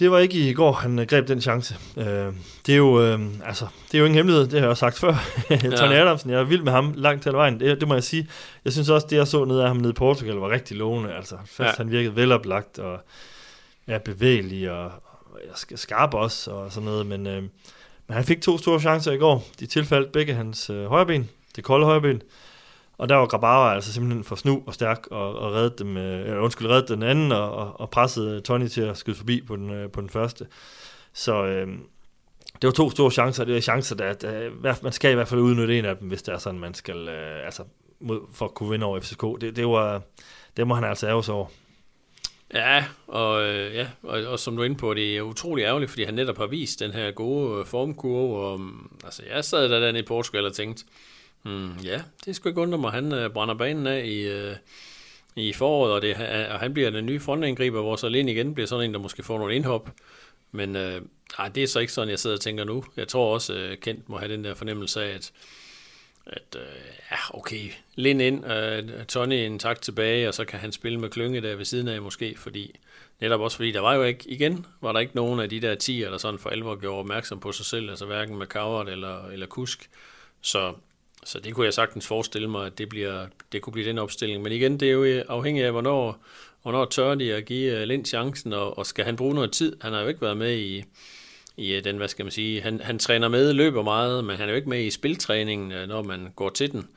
[0.00, 1.76] Det var ikke i går, han øh, greb den chance.
[1.96, 2.34] Øh,
[2.66, 4.98] det, er jo, øh, altså, det er jo ingen hemmelighed, det har jeg også sagt
[4.98, 5.14] før.
[5.78, 6.02] Tony ja.
[6.02, 8.28] Adamsen, jeg er vild med ham langt til vejen, det, det må jeg sige.
[8.64, 11.14] Jeg synes også, det jeg så nede af ham nede i Portugal var rigtig lovende.
[11.14, 11.82] Altså, først ja.
[11.82, 13.00] han virkede veloplagt og
[13.88, 17.06] ja, bevægelig og, og skarp også og sådan noget.
[17.06, 17.42] Men, øh,
[18.06, 19.44] men han fik to store chancer i går.
[19.60, 22.22] De tilfaldt begge hans øh, højreben, det kolde højreben.
[23.00, 26.20] Og der var Grabara altså simpelthen for snu og stærk og, og redde dem, øh,
[26.20, 29.56] eller undskyld, redde den anden og, og, og pressede Tony til at skyde forbi på
[29.56, 30.46] den, øh, på den første.
[31.12, 31.66] Så øh,
[32.62, 35.40] det var to store chancer, det er chancer, der, der, man skal i hvert fald
[35.40, 37.62] udnytte en af dem, hvis det er sådan, man skal, øh, altså,
[38.00, 39.22] mod, for at kunne vinde over FCK.
[39.40, 40.02] Det, det, var,
[40.56, 41.46] det må han altså ærge sig over.
[42.54, 45.90] Ja, og, øh, ja og, og som du er inde på, det er utrolig ærgerligt,
[45.90, 48.36] fordi han netop har vist den her gode øh, formkurve.
[48.36, 50.84] Og, mm, altså, jeg sad der dernede i Portugal og tænkte,
[51.42, 52.92] Mm, ja, det skulle ikke undre mig.
[52.92, 54.56] Han øh, brænder banen af i, øh,
[55.36, 56.16] i foråret, og, det,
[56.50, 59.22] og han bliver den nye frontangriber, hvor så alene igen bliver sådan en, der måske
[59.22, 59.90] får nogle indhop.
[60.52, 61.02] Men øh,
[61.38, 62.84] ej, det er så ikke sådan, jeg sidder og tænker nu.
[62.96, 65.32] Jeg tror også, øh, Kent må have den der fornemmelse af, at,
[66.26, 66.62] at øh,
[67.10, 71.08] ja, okay, Lind ind, øh, Tony en tak tilbage, og så kan han spille med
[71.08, 72.78] Klynge der ved siden af måske, fordi
[73.20, 75.74] netop også fordi der var jo ikke, igen, var der ikke nogen af de der
[75.74, 79.28] 10, der sådan for alvor gjorde opmærksom på sig selv, altså hverken med Coward eller,
[79.28, 79.90] eller Kusk.
[80.40, 80.74] Så
[81.24, 84.42] så det kunne jeg sagtens forestille mig, at det, bliver, det kunne blive den opstilling.
[84.42, 86.24] Men igen, det er jo øh, afhængigt af, hvornår,
[86.62, 89.76] hvornår tør de at give øh, Lind chancen, og, og skal han bruge noget tid?
[89.80, 90.84] Han har jo ikke været med i,
[91.56, 94.48] i øh, den, hvad skal man sige, han, han træner med, løber meget, men han
[94.48, 96.88] er jo ikke med i spiltræningen, når man går til den.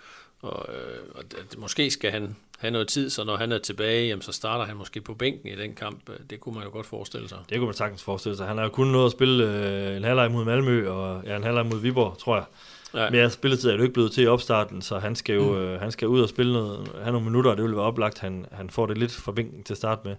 [0.41, 0.69] Og,
[1.15, 4.31] og det, måske skal han have noget tid, så når han er tilbage, jamen, så
[4.31, 6.09] starter han måske på bænken i den kamp.
[6.29, 7.37] Det kunne man jo godt forestille sig.
[7.49, 8.47] Det kunne man sagtens forestille sig.
[8.47, 11.43] Han har jo kun nået at spille øh, en halvleg mod Malmø, og ja, en
[11.43, 12.45] halvleg mod Viborg, tror jeg.
[12.93, 13.09] Ja.
[13.09, 15.57] Mere spilletid er det ikke blevet til i opstarten, så han skal jo mm.
[15.57, 18.19] øh, han skal ud og spille noget, have nogle minutter, og det vil være oplagt,
[18.19, 20.15] han, han får det lidt fra bænken til at starte med.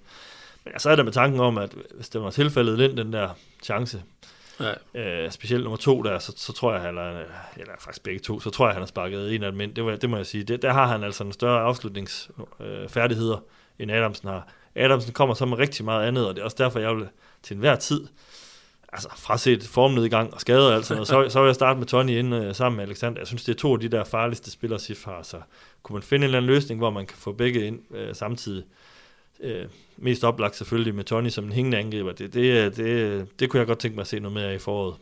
[0.65, 3.29] Men så er der med tanken om, at hvis det var tilfældet lidt den der
[3.63, 4.03] chance,
[4.61, 5.25] ja.
[5.25, 7.11] øh, specielt nummer to der, så, så tror jeg, eller,
[7.57, 9.75] eller faktisk begge to, så tror jeg, han har sparket en af dem ind.
[9.75, 10.45] Det, var, det må jeg sige.
[10.45, 13.43] Det, der har han altså en større afslutningsfærdigheder, øh,
[13.79, 14.49] end Adamsen har.
[14.75, 17.09] Adamsen kommer så med rigtig meget andet, og det er også derfor, jeg vil
[17.43, 18.07] til enhver tid
[18.95, 21.87] altså fraset formnedgang og skader og alt sådan noget, så, så vil jeg starte med
[21.87, 23.21] Tony ind uh, sammen med Alexander.
[23.21, 25.23] Jeg synes, det er to af de der farligste spillere, SIF har.
[25.23, 25.41] Så
[25.83, 28.65] kunne man finde en eller anden løsning, hvor man kan få begge ind uh, samtidig.
[29.39, 29.51] Uh,
[29.97, 32.13] mest oplagt selvfølgelig med Tony som en hængende angriber.
[32.13, 34.59] Det, det, det, det kunne jeg godt tænke mig at se noget mere af i
[34.59, 34.95] foråret.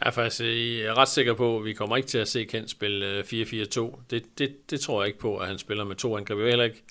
[0.00, 2.44] Jeg er faktisk jeg er ret sikker på, at vi kommer ikke til at se
[2.44, 3.98] Kent spille 4-4-2.
[4.10, 6.48] Det, det, det tror jeg ikke på, at han spiller med to angriber.
[6.48, 6.82] Heller ikke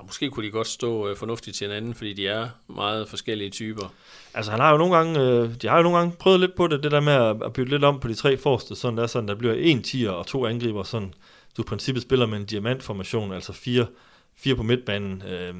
[0.00, 3.50] Ja, måske kunne de godt stå øh, fornuftigt til hinanden, fordi de er meget forskellige
[3.50, 3.92] typer.
[4.34, 6.66] Altså han har jo nogle gange, øh, de har jo nogle gange prøvet lidt på
[6.66, 9.06] det, det der med at, at bytte lidt om på de tre forreste, sådan der,
[9.06, 11.14] sådan der bliver en tier og to angriber, sådan
[11.56, 13.86] du i princippet spiller med en diamantformation, altså fire,
[14.36, 15.22] fire på midtbanen.
[15.28, 15.54] Øh,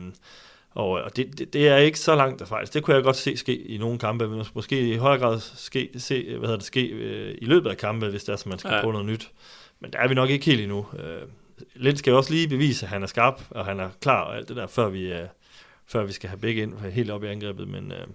[0.71, 2.75] og, og det, det, det, er ikke så langt der faktisk.
[2.75, 5.91] Det kunne jeg godt se ske i nogle kampe, men måske i højere grad ske,
[5.99, 8.59] se, hvad hedder det, ske øh, i løbet af kampe, hvis det er, så man
[8.59, 8.81] skal ja.
[8.81, 9.31] prøve noget nyt.
[9.81, 10.87] Men der er vi nok ikke helt endnu.
[10.99, 11.23] Øh,
[11.75, 14.37] Lind skal jo også lige bevise, at han er skarp, og han er klar og
[14.37, 15.19] alt det der, før vi, uh,
[15.87, 17.69] før vi skal have begge ind helt op i angrebet.
[17.69, 18.09] Men, uh,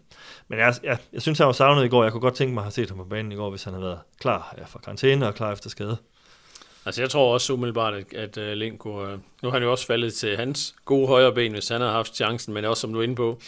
[0.47, 2.03] men jeg, jeg, jeg synes, han var savnet i går.
[2.03, 3.73] Jeg kunne godt tænke mig at have set ham på banen i går, hvis han
[3.73, 5.97] havde været klar øh, ja, fra karantæne og klar efter skade.
[6.85, 9.13] Altså jeg tror også umiddelbart, at, at uh, Lind kunne...
[9.13, 11.91] Uh, nu har han jo også faldet til hans gode højre ben, hvis han har
[11.91, 13.39] haft chancen, men også som du er inde på,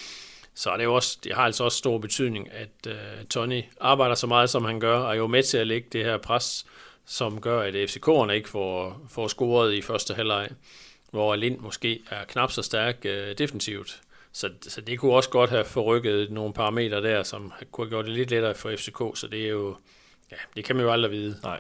[0.56, 4.15] så er det jo også, det har altså også stor betydning, at uh, Tony arbejder
[4.15, 6.65] så meget, som han gør, og er jo med til at lægge det her pres
[7.06, 10.50] som gør, at FCK'erne ikke får, får scoret i første halvleg,
[11.12, 14.02] hvor Lind måske er knap så stærk øh, defensivt.
[14.32, 18.06] Så, så det kunne også godt have forrykket nogle parametre der, som kunne have gjort
[18.06, 19.76] det lidt lettere for FCK, så det er jo,
[20.32, 21.39] ja, det kan man jo aldrig vide.
[21.44, 21.60] Nej.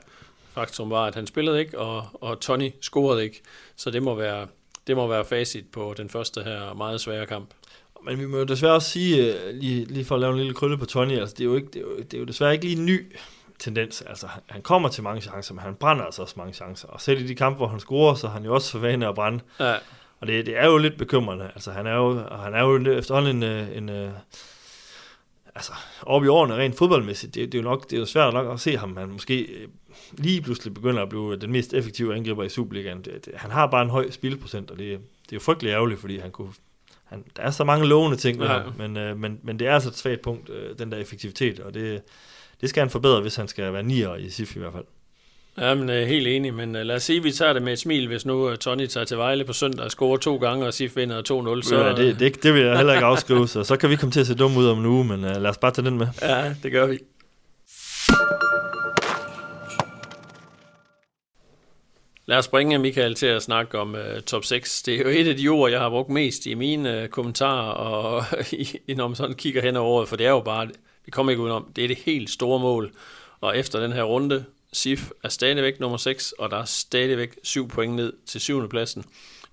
[0.53, 3.41] Faktum var, at han spillede ikke, og, og Tony scorede ikke,
[3.75, 4.47] så det må være,
[4.87, 7.49] det må være facit på den første her meget svære kamp.
[8.05, 10.53] Men vi må jo desværre også sige, øh, lige, lige for at lave en lille
[10.53, 12.53] krølle på Tony, altså det er jo, ikke, det er jo, det er jo desværre
[12.53, 13.15] ikke lige ny
[13.59, 14.01] tendens.
[14.01, 16.87] Altså, han kommer til mange chancer, men han brænder altså også mange chancer.
[16.87, 19.07] Og selv i de kampe, hvor han scorer, så er han jo også for vane
[19.07, 19.39] at brænde.
[19.59, 19.75] Ja.
[20.19, 21.45] Og det, det er jo lidt bekymrende.
[21.45, 24.13] Altså, han er jo, han er jo efterhånden en, en, en
[25.55, 28.33] altså, oppe i årene rent fodboldmæssigt, det, det, er jo nok, det er jo svært
[28.33, 29.67] nok at se ham, han måske øh,
[30.11, 33.01] lige pludselig begynder at blive den mest effektive angriber i Superligaen.
[33.01, 35.99] Det, det, han har bare en høj spilprocent, og det, det er jo frygtelig ærgerligt,
[35.99, 36.53] fordi han kunne,
[37.03, 38.53] han, der er så mange lovende ting med ja.
[38.53, 41.59] ham, men, øh, men, men det er altså et svagt punkt, øh, den der effektivitet,
[41.59, 42.01] og det,
[42.63, 44.85] det skal han forbedre, hvis han skal være nier i SIF i hvert fald.
[45.57, 47.73] Ja, men er helt enig, men uh, lad os sige, at vi tager det med
[47.73, 50.65] et smil, hvis nu uh, Tony tager til Vejle på søndag og scorer to gange,
[50.67, 51.17] og SIF vinder
[51.61, 51.69] 2-0.
[51.69, 54.11] Så, ja, det, det, det vil jeg heller ikke afskrive, så, så kan vi komme
[54.11, 55.97] til at se dumme ud om en uge, men uh, lad os bare tage den
[55.97, 56.07] med.
[56.21, 56.99] Ja, det gør vi.
[62.25, 64.81] Lad os bringe Michael til at snakke om uh, top 6.
[64.81, 67.71] Det er jo et af de ord, jeg har brugt mest i mine uh, kommentarer,
[67.71, 68.23] og
[68.87, 70.67] i, når man sådan kigger hen over året, for det er jo bare,
[71.05, 72.91] vi kommer ikke udenom, det er det helt store mål.
[73.41, 77.67] Og efter den her runde, SIF er stadigvæk nummer 6, og der er stadigvæk 7
[77.67, 78.69] point ned til 7.
[78.69, 79.05] pladsen.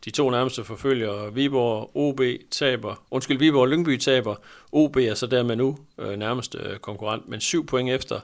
[0.05, 4.37] De to nærmeste forfølger Viborg OB taber, undskyld, Viborg og Lyngby taber.
[4.73, 8.21] OB er så dermed nu øh, nærmeste øh, konkurrent, men 7 point efter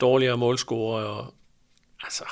[0.00, 1.04] dårligere målscorer.
[1.04, 1.34] Og,
[2.02, 2.24] altså,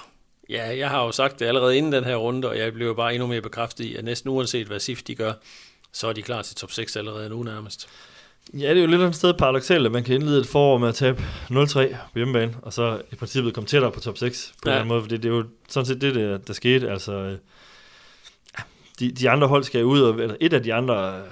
[0.49, 3.15] ja, jeg har jo sagt det allerede inden den her runde, og jeg blev bare
[3.15, 5.33] endnu mere bekræftet i, at næsten uanset hvad SIF de gør,
[5.93, 7.89] så er de klar til top 6 allerede nu nærmest.
[8.55, 10.89] Ja, det er jo lidt et sted paradoxalt, at man kan indlede et forår med
[10.89, 14.69] at tabe 0-3 på hjemmebane, og så i princippet komme tættere på top 6 på
[14.69, 14.75] ja.
[14.75, 16.91] en anden måde, for det, er jo sådan set det, der, der skete.
[16.91, 17.39] Altså, øh,
[18.99, 21.23] de, de andre hold skal ud, og, eller et af de andre,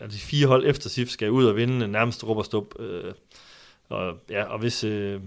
[0.00, 2.80] altså de fire hold efter SIF skal ud og vinde nærmest råb og stop.
[2.80, 3.12] Øh,
[3.88, 5.20] og, ja, og hvis, øh,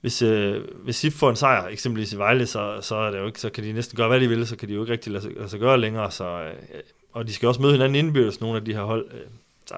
[0.00, 3.26] hvis, øh, hvis SIF får en sejr, eksempelvis i Vejle, så, så, er det jo
[3.26, 5.12] ikke, så kan de næsten gøre, hvad de vil, så kan de jo ikke rigtig
[5.12, 6.10] lade sig, lade sig gøre længere.
[6.10, 6.80] Så, øh,
[7.12, 9.10] og de skal også møde hinanden indbyrdes, nogle af de her hold.
[9.12, 9.26] Øh,
[9.66, 9.74] så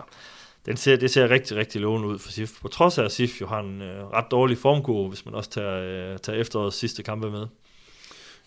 [0.66, 2.60] den ser, det ser rigtig, rigtig lovende ud for SIF.
[2.60, 5.50] På trods af, at SIF jo har en øh, ret dårlig formkurve, hvis man også
[5.50, 7.46] tager, øh, tager efterårets sidste kampe med.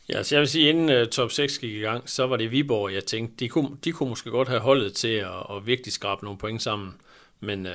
[0.09, 2.51] Ja, så jeg vil sige, inden uh, top 6 gik i gang, så var det
[2.51, 5.93] Viborg, jeg tænkte, de kunne, de kunne måske godt have holdet til at, at virkelig
[5.93, 6.93] skrabe nogle point sammen.
[7.39, 7.71] Men uh,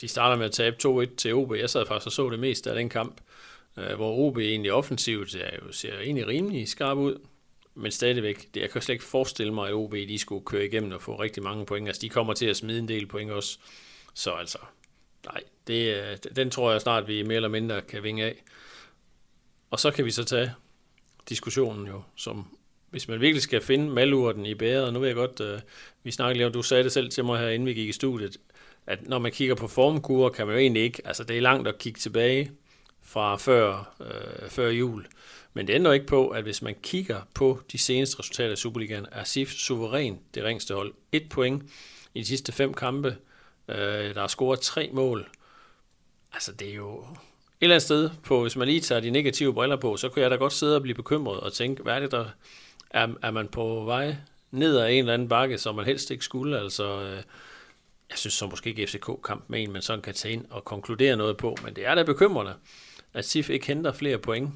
[0.00, 1.54] de starter med at tabe 2-1 til OB.
[1.54, 3.20] Jeg sad faktisk og så det meste af den kamp,
[3.76, 7.18] uh, hvor OB egentlig offensivt ja, jo, ser egentlig rimelig skarp ud
[7.74, 10.92] men stadigvæk, det, jeg kan slet ikke forestille mig, at OB de skulle køre igennem
[10.92, 11.88] og få rigtig mange point.
[11.88, 13.58] Altså, de kommer til at smide en del point også.
[14.14, 14.58] Så altså,
[15.24, 18.42] nej, det, øh, den tror jeg snart, vi mere eller mindre kan vinge af.
[19.70, 20.52] Og så kan vi så tage
[21.28, 22.46] diskussionen jo, som
[22.92, 25.60] hvis man virkelig skal finde malurten i bæret, nu ved jeg godt, uh,
[26.02, 27.92] vi snakkede lige om, du sagde det selv til mig her, inden vi gik i
[27.92, 28.36] studiet,
[28.86, 31.68] at når man kigger på formkurver, kan man jo egentlig ikke, altså det er langt
[31.68, 32.50] at kigge tilbage
[33.02, 35.06] fra før, uh, før jul.
[35.54, 39.06] Men det ændrer ikke på, at hvis man kigger på de seneste resultater i Superligaen,
[39.12, 40.94] er SIF suveræn det ringste hold.
[41.12, 41.62] Et point
[42.14, 43.16] i de sidste fem kampe.
[43.68, 45.28] Øh, der er scoret tre mål.
[46.32, 47.06] Altså, det er jo et
[47.60, 50.30] eller andet sted, på, hvis man lige tager de negative briller på, så kunne jeg
[50.30, 52.26] da godt sidde og blive bekymret og tænke, hvad er det der,
[52.90, 54.16] er, er man på vej
[54.50, 57.22] ned ad en eller anden bakke, som man helst ikke skulle, altså, øh,
[58.10, 61.16] jeg synes så måske ikke FCK-kamp med en, man sådan kan tage ind og konkludere
[61.16, 62.54] noget på, men det er da bekymrende,
[63.14, 64.50] at SIF ikke henter flere point,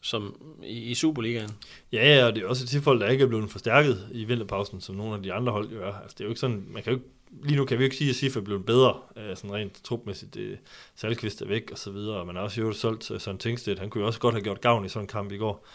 [0.00, 1.50] som i, i Superligaen.
[1.92, 4.80] Ja, ja, og det er også et tilfælde, der ikke er blevet forstærket i vinterpausen,
[4.80, 5.92] som nogle af de andre hold gør.
[5.92, 7.08] Altså, det er jo ikke sådan, man kan jo ikke,
[7.42, 9.84] lige nu kan vi jo ikke sige, at SIF er blevet bedre, øh, sådan rent
[9.84, 10.34] trupmæssigt.
[10.34, 10.58] Det,
[10.96, 13.78] Salkvist er væk og så videre, og man har også jo solgt uh, Søren Tingstedt.
[13.78, 15.66] Han kunne jo også godt have gjort gavn i sådan en kamp i går.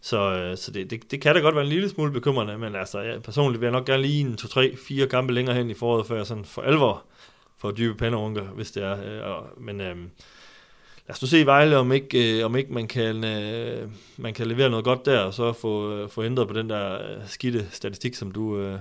[0.00, 3.00] Så, så det, det, det, kan da godt være en lille smule bekymrende, men altså,
[3.00, 5.74] ja, personligt vil jeg nok gerne lige en, to, tre, fire kampe længere hen i
[5.74, 7.04] foråret, før jeg sådan for alvor
[7.58, 9.22] får dybe panderunker, hvis det er.
[9.22, 9.96] Og, men øh,
[11.08, 14.34] lad os nu se i Vejle, om ikke, øh, om ikke man, kan, øh, man
[14.34, 17.18] kan levere noget godt der, og så få, øh, få ændret på den der øh,
[17.26, 18.78] skidte statistik, som du, øh,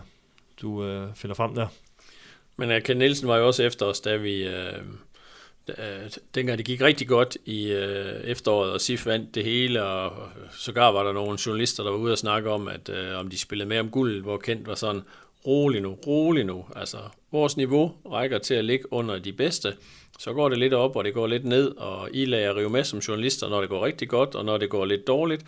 [0.62, 1.68] du øh, finder frem der.
[2.58, 4.44] Men øh, uh, Ken Nielsen var jo også efter os, da vi...
[4.44, 4.74] Øh,
[5.70, 10.12] øh, dengang det gik rigtig godt i øh, efteråret, og SIF vandt det hele, og
[10.12, 13.30] øh, sågar var der nogle journalister, der var ude og snakke om, at øh, om
[13.30, 15.02] de spillede med om guld, hvor Kent var sådan,
[15.48, 16.66] rolig nu, rolig nu.
[16.76, 16.98] Altså,
[17.32, 19.74] vores niveau rækker til at ligge under de bedste,
[20.20, 22.84] så går det lidt op, og det går lidt ned, og I lader rive med
[22.84, 25.46] som journalister, når det går rigtig godt, og når det går lidt dårligt,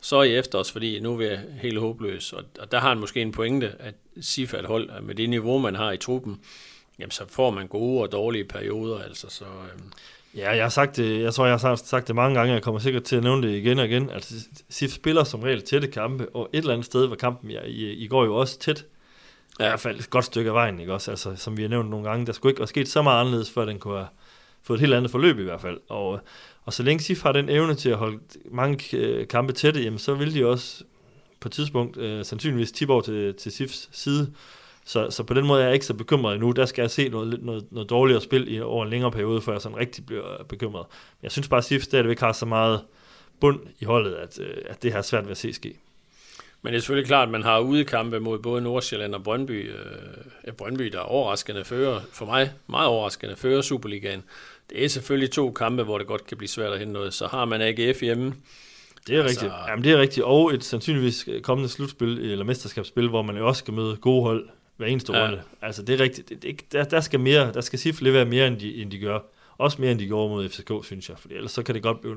[0.00, 2.36] så er I efter os, fordi nu er vi helt håbløse.
[2.36, 5.30] Og, og der har han måske en pointe, at SIF er et hold, med det
[5.30, 6.40] niveau, man har i truppen,
[6.98, 8.98] jamen så får man gode og dårlige perioder.
[8.98, 9.92] Altså, så, øhm.
[10.36, 12.78] Ja, jeg har sagt det, jeg tror, jeg har sagt det mange gange, jeg kommer
[12.78, 14.10] sikkert til at nævne det igen og igen.
[14.10, 14.34] Altså,
[14.70, 17.92] SIF spiller som regel tætte kampe, og et eller andet sted var kampen ja, i,
[17.92, 18.84] i går jo også tæt.
[19.60, 19.64] Ja.
[19.64, 21.10] I hvert fald et godt stykke af vejen, ikke også?
[21.10, 23.50] Altså, som vi har nævnt nogle gange, der skulle ikke være sket så meget anderledes,
[23.50, 24.08] før den kunne have
[24.62, 25.80] fået et helt andet forløb i hvert fald.
[25.88, 26.20] Og,
[26.64, 28.18] og så længe SIF har den evne til at holde
[28.50, 30.84] mange øh, kampe tætte, jamen, så vil de også
[31.40, 34.32] på et tidspunkt øh, sandsynligvis tippe over til, til SIFs side.
[34.84, 36.50] Så, så på den måde er jeg ikke så bekymret endnu.
[36.50, 39.52] Der skal jeg se noget, noget, noget dårligere spil i, over en længere periode, før
[39.52, 40.86] jeg sådan rigtig bliver øh, bekymret.
[40.90, 42.80] Men jeg synes bare, at SIF stadigvæk har så meget
[43.40, 45.78] bund i holdet, at, øh, at det har svært ved at se ske.
[46.62, 49.70] Men det er selvfølgelig klart, at man har udekampe mod både Nordsjælland og Brøndby.
[50.46, 54.22] Øh, Brøndby, der er overraskende fører, for mig meget overraskende, fører Superligaen.
[54.70, 57.14] Det er selvfølgelig to kampe, hvor det godt kan blive svært at hente noget.
[57.14, 58.34] Så har man AGF hjemme.
[59.06, 59.52] Det er altså, rigtigt.
[59.68, 60.24] Jamen, det er rigtigt.
[60.24, 64.48] Og et sandsynligvis kommende slutspil, eller mesterskabsspil, hvor man jo også skal møde gode hold
[64.76, 65.24] hver eneste ja.
[65.24, 65.42] runde.
[65.62, 66.28] Altså, det er rigtigt.
[66.28, 68.98] Det, det, der, der, skal mere, der skal Sif levere mere, end de, end de
[68.98, 69.18] gør.
[69.58, 71.18] Også mere, end de gjorde mod FCK, synes jeg.
[71.18, 72.16] For ellers så kan det godt blive,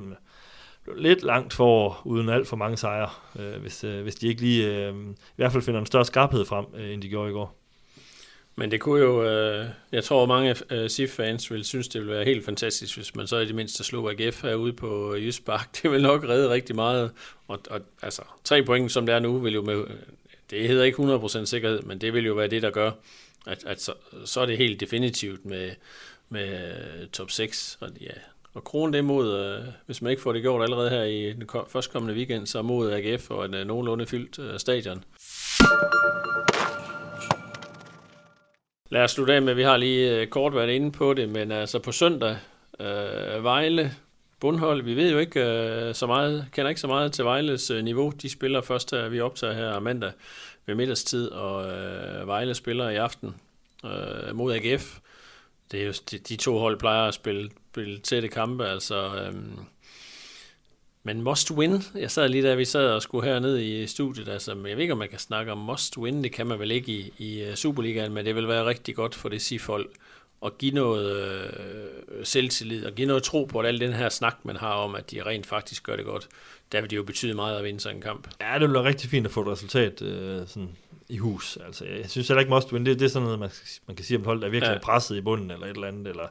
[0.83, 4.41] blev lidt langt for, uden alt for mange sejre, øh, hvis, øh, hvis de ikke
[4.41, 7.33] lige, øh, i hvert fald finder en større skarphed frem, øh, end de gjorde i
[7.33, 7.59] går.
[8.59, 12.25] Men det kunne jo, øh, jeg tror mange øh, SIF-fans vil synes, det ville være
[12.25, 15.69] helt fantastisk, hvis man så i det mindste slog AGF herude på øh, Jysk Park.
[15.83, 17.11] Det vil nok redde rigtig meget.
[17.47, 19.85] Og, og altså, tre point, som det er nu, vil jo med,
[20.49, 21.03] det hedder ikke
[21.41, 22.91] 100% sikkerhed, men det vil jo være det, der gør,
[23.47, 23.93] at, at så,
[24.25, 25.71] så er det helt definitivt med,
[26.29, 26.47] med
[27.01, 27.77] øh, top 6.
[27.81, 28.13] Og, ja,
[28.53, 31.49] og kronen det mod, øh, hvis man ikke får det gjort allerede her i den
[31.67, 35.03] førstkommende weekend, så mod AGF og en øh, nogenlunde fyldt øh, stadion.
[38.89, 41.51] Lad os slutte af med, vi har lige øh, kort været inde på det, men
[41.51, 42.37] altså på søndag,
[42.79, 43.91] øh, Vejle,
[44.39, 47.83] Bundhold, vi ved jo ikke øh, så meget, kender ikke så meget til Vejles øh,
[47.83, 48.13] niveau.
[48.21, 50.11] De spiller først, her, vi optager her mandag
[50.65, 53.35] ved middagstid, og øh, Vejle spiller i aften
[53.85, 54.99] øh, mod AGF.
[55.71, 59.15] Det er jo, de, de to hold plejer at spille, spille tætte kampe, altså...
[59.15, 59.33] Øh,
[61.03, 64.51] men must win, jeg sad lige da vi sad og skulle herned i studiet, altså,
[64.51, 66.91] jeg ved ikke, om man kan snakke om must win, det kan man vel ikke
[66.91, 69.89] i, i øh, Superligaen, men det vil være rigtig godt for det SIF-hold
[70.45, 74.35] at give noget øh, selvtillid og give noget tro på, at al den her snak,
[74.43, 76.27] man har om, at de rent faktisk gør det godt,
[76.71, 78.27] der vil det jo betyde meget at vinde sådan en kamp.
[78.41, 80.69] Ja, det vil være rigtig fint at få et resultat øh, sådan
[81.09, 81.57] i hus.
[81.65, 83.49] Altså, jeg synes heller ikke must win, det, det er sådan noget, man,
[83.87, 84.79] man kan sige om et hold, der er virkelig ja.
[84.79, 86.27] presset i bunden, eller et eller andet, eller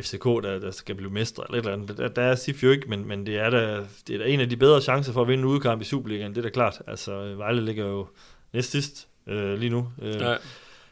[0.00, 1.98] FCK, der, der skal blive mestre, eller et eller andet.
[1.98, 4.40] Der, der er SIF jo ikke, men, men det, er da, det er da en
[4.40, 6.82] af de bedre chancer for at vinde en udkamp i Superligaen, det er da klart.
[6.86, 8.08] Altså, Vejle ligger jo
[8.52, 9.88] næst sidst øh, lige nu.
[10.02, 10.36] Øh, ja.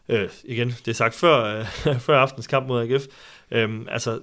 [0.09, 3.07] øh, igen, det er sagt før, øh, før aftens kamp mod AGF.
[3.51, 4.21] Øh, altså,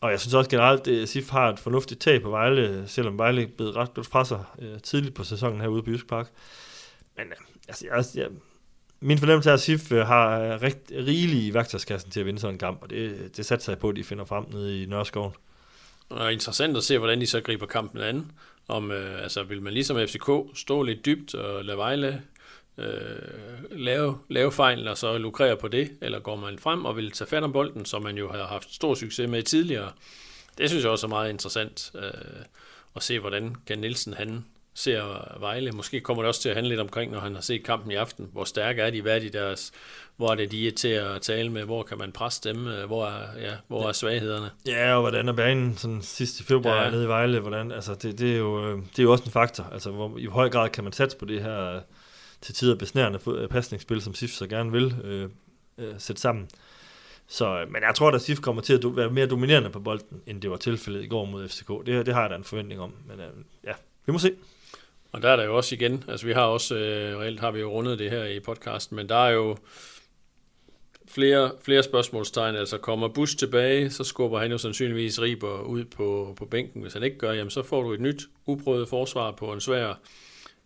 [0.00, 3.46] og jeg synes også generelt, at SIF har et fornuftigt tag på Vejle, selvom Vejle
[3.46, 6.28] blevet ret godt fra sig øh, tidligt på sæsonen herude på Jysk Park.
[7.16, 7.36] Men øh,
[7.68, 8.28] altså, jeg, jeg,
[9.02, 12.40] min fornemmelse er, at SIF øh, har øh, rigt, rigelige i værktøjskassen til at vinde
[12.40, 14.86] sådan en kamp, og det, det satser jeg på, at de finder frem nede i
[14.86, 15.32] Nørreskoven.
[16.08, 18.30] Og interessant at se, hvordan de så griber kampen an.
[18.68, 22.22] Om, øh, altså, vil man ligesom FCK stå lidt dybt og lade Vejle
[22.78, 22.86] øh,
[23.70, 27.28] lave, lave fejl og så lukrere på det, eller går man frem og vil tage
[27.28, 29.92] fat om bolden, som man jo har haft stor succes med tidligere.
[30.58, 32.44] Det synes jeg også er meget interessant øh,
[32.96, 35.72] at se, hvordan kan Nielsen han ser Vejle.
[35.72, 37.94] Måske kommer det også til at handle lidt omkring, når han har set kampen i
[37.94, 38.28] aften.
[38.32, 39.02] Hvor stærke er de?
[39.02, 39.72] Hvad er de deres?
[40.16, 41.64] Hvor er det, de er til at tale med?
[41.64, 42.56] Hvor kan man presse dem?
[42.86, 44.50] Hvor er, ja, hvor er svaghederne?
[44.66, 46.90] Ja, og hvordan er banen sådan sidste februar ja.
[46.90, 47.40] nede i Vejle?
[47.40, 49.68] Hvordan, altså, det, det, er jo, det er jo også en faktor.
[49.72, 51.80] Altså, hvor, I høj grad kan man satse på det her
[52.40, 55.28] til tider besnærende pasningsspil, som SIF så gerne vil øh,
[55.78, 56.48] øh, sætte sammen.
[57.26, 60.42] Så, men jeg tror, at SIF kommer til at være mere dominerende på bolden, end
[60.42, 61.68] det var tilfældet i går mod FCK.
[61.86, 62.94] Det, det har jeg da en forventning om.
[63.06, 63.26] Men øh,
[63.64, 63.72] ja,
[64.06, 64.32] vi må se.
[65.12, 67.60] Og der er der jo også igen, altså vi har også, øh, reelt har vi
[67.60, 69.56] jo rundet det her i podcasten, men der er jo
[71.08, 76.34] flere, flere spørgsmålstegn, altså kommer Bush tilbage, så skubber han jo sandsynligvis Riber ud på,
[76.36, 76.82] på bænken.
[76.82, 79.94] Hvis han ikke gør, jamen så får du et nyt uprøvet forsvar på en svær,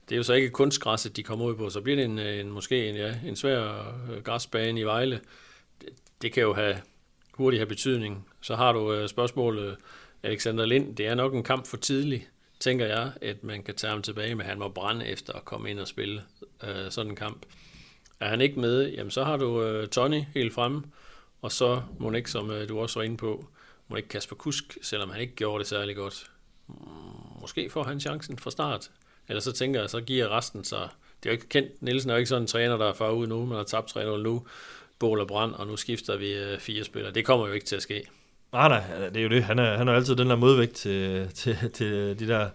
[0.08, 2.40] det er jo så ikke kunstgræsset, de kommer ud på, så bliver det en, øh,
[2.40, 3.62] en måske en, ja, en svær
[4.12, 5.20] øh, græsbane i Vejle.
[5.80, 5.88] Det,
[6.22, 6.76] det kan jo have
[7.32, 8.28] hurtigt have betydning.
[8.40, 9.76] Så har du øh, spørgsmålet, øh,
[10.22, 12.28] Alexander Lind, det er nok en kamp for tidlig
[12.60, 15.70] tænker jeg, at man kan tage ham tilbage, men han må brænde efter at komme
[15.70, 16.22] ind og spille
[16.62, 17.46] øh, sådan en kamp.
[18.20, 20.82] Er han ikke med, jamen så har du øh, Tony helt fremme,
[21.42, 23.46] og så må ikke, som øh, du også var inde på,
[23.88, 26.30] må ikke Kasper Kusk, selvom han ikke gjorde det særlig godt.
[27.40, 28.90] Måske får han chancen fra start.
[29.28, 30.88] Eller så tænker jeg, så giver resten så...
[31.22, 33.10] Det er jo ikke kendt, Nielsen er jo ikke sådan en træner, der er far
[33.10, 34.46] ud nu, men har tabt 3-0 nu,
[34.98, 37.12] bål og brand, og nu skifter vi øh, fire spillere.
[37.12, 38.06] Det kommer jo ikke til at ske.
[38.56, 39.44] Nej, nej, det er jo det.
[39.44, 42.48] Han er, han er altid den der modvægt til, til, til de der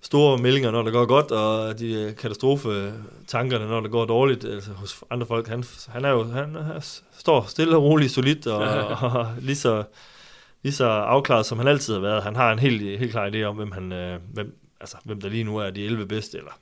[0.00, 5.04] store meldinger, når det går godt, og de katastrofetankerne, når det går dårligt altså, hos
[5.10, 5.48] andre folk.
[5.48, 6.82] Han, han er jo han, han
[7.18, 8.58] står stille og roligt, solidt og,
[9.10, 9.84] og lige, så,
[10.62, 12.22] lige så afklaret, som han altid har været.
[12.22, 15.28] Han har en helt, helt klar idé om, hvem, han, øh, hvem, altså, hvem der
[15.28, 16.52] lige nu er de 11 bedste, eller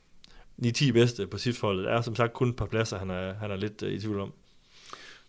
[0.62, 1.84] de 10 bedste på sit foldet.
[1.84, 4.00] Det er som sagt kun et par pladser, han er, han er lidt uh, i
[4.00, 4.32] tvivl om.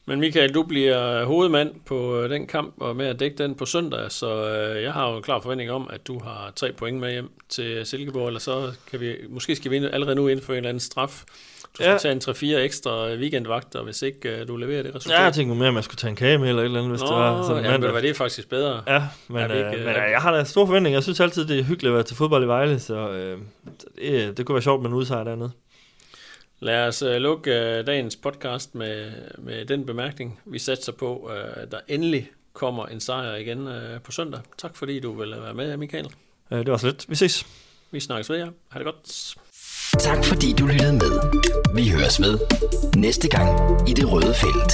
[0.08, 3.66] Men Michael, du bliver hovedmand på øh, den kamp og med at dække den på
[3.66, 7.00] søndag, så øh, jeg har jo en klar forventning om, at du har tre point
[7.00, 10.58] med hjem til Silkeborg, eller så kan vi, måske skal vi allerede nu indføre en
[10.58, 11.24] eller anden straf
[11.64, 11.98] Du skal ja.
[11.98, 15.18] tage en 3-4 ekstra weekendvagter, hvis ikke uh, du leverer det resultat.
[15.18, 16.92] Ja, jeg tænkte mere, at man skulle tage en kage med eller et eller andet,
[16.92, 18.82] hvis Nå, det var sådan ja, men det er faktisk bedre.
[18.88, 20.96] Ja, men, øh, ikke, men øh, øh, jeg har da store forventninger.
[20.96, 23.38] Jeg synes altid, det er hyggeligt at være til fodbold i Vejle, så øh,
[23.98, 25.52] det, det kunne være sjovt med en udsejr dernede.
[26.60, 30.40] Lad os uh, lukke uh, dagens podcast med, med den bemærkning.
[30.46, 33.68] Vi satser på, uh, at der endelig kommer en sejr igen
[34.04, 34.40] på søndag.
[34.58, 36.08] Tak fordi du vil være med, Michael.
[36.52, 37.06] Øh, det var så lidt.
[37.10, 37.46] Vi ses.
[37.92, 38.50] Vi snakkes ved jer.
[38.70, 39.36] Ha' det godt.
[40.00, 41.12] Tak fordi du lyttede med.
[41.76, 42.40] Vi høres ved
[42.96, 43.50] næste gang
[43.90, 44.72] i det røde felt.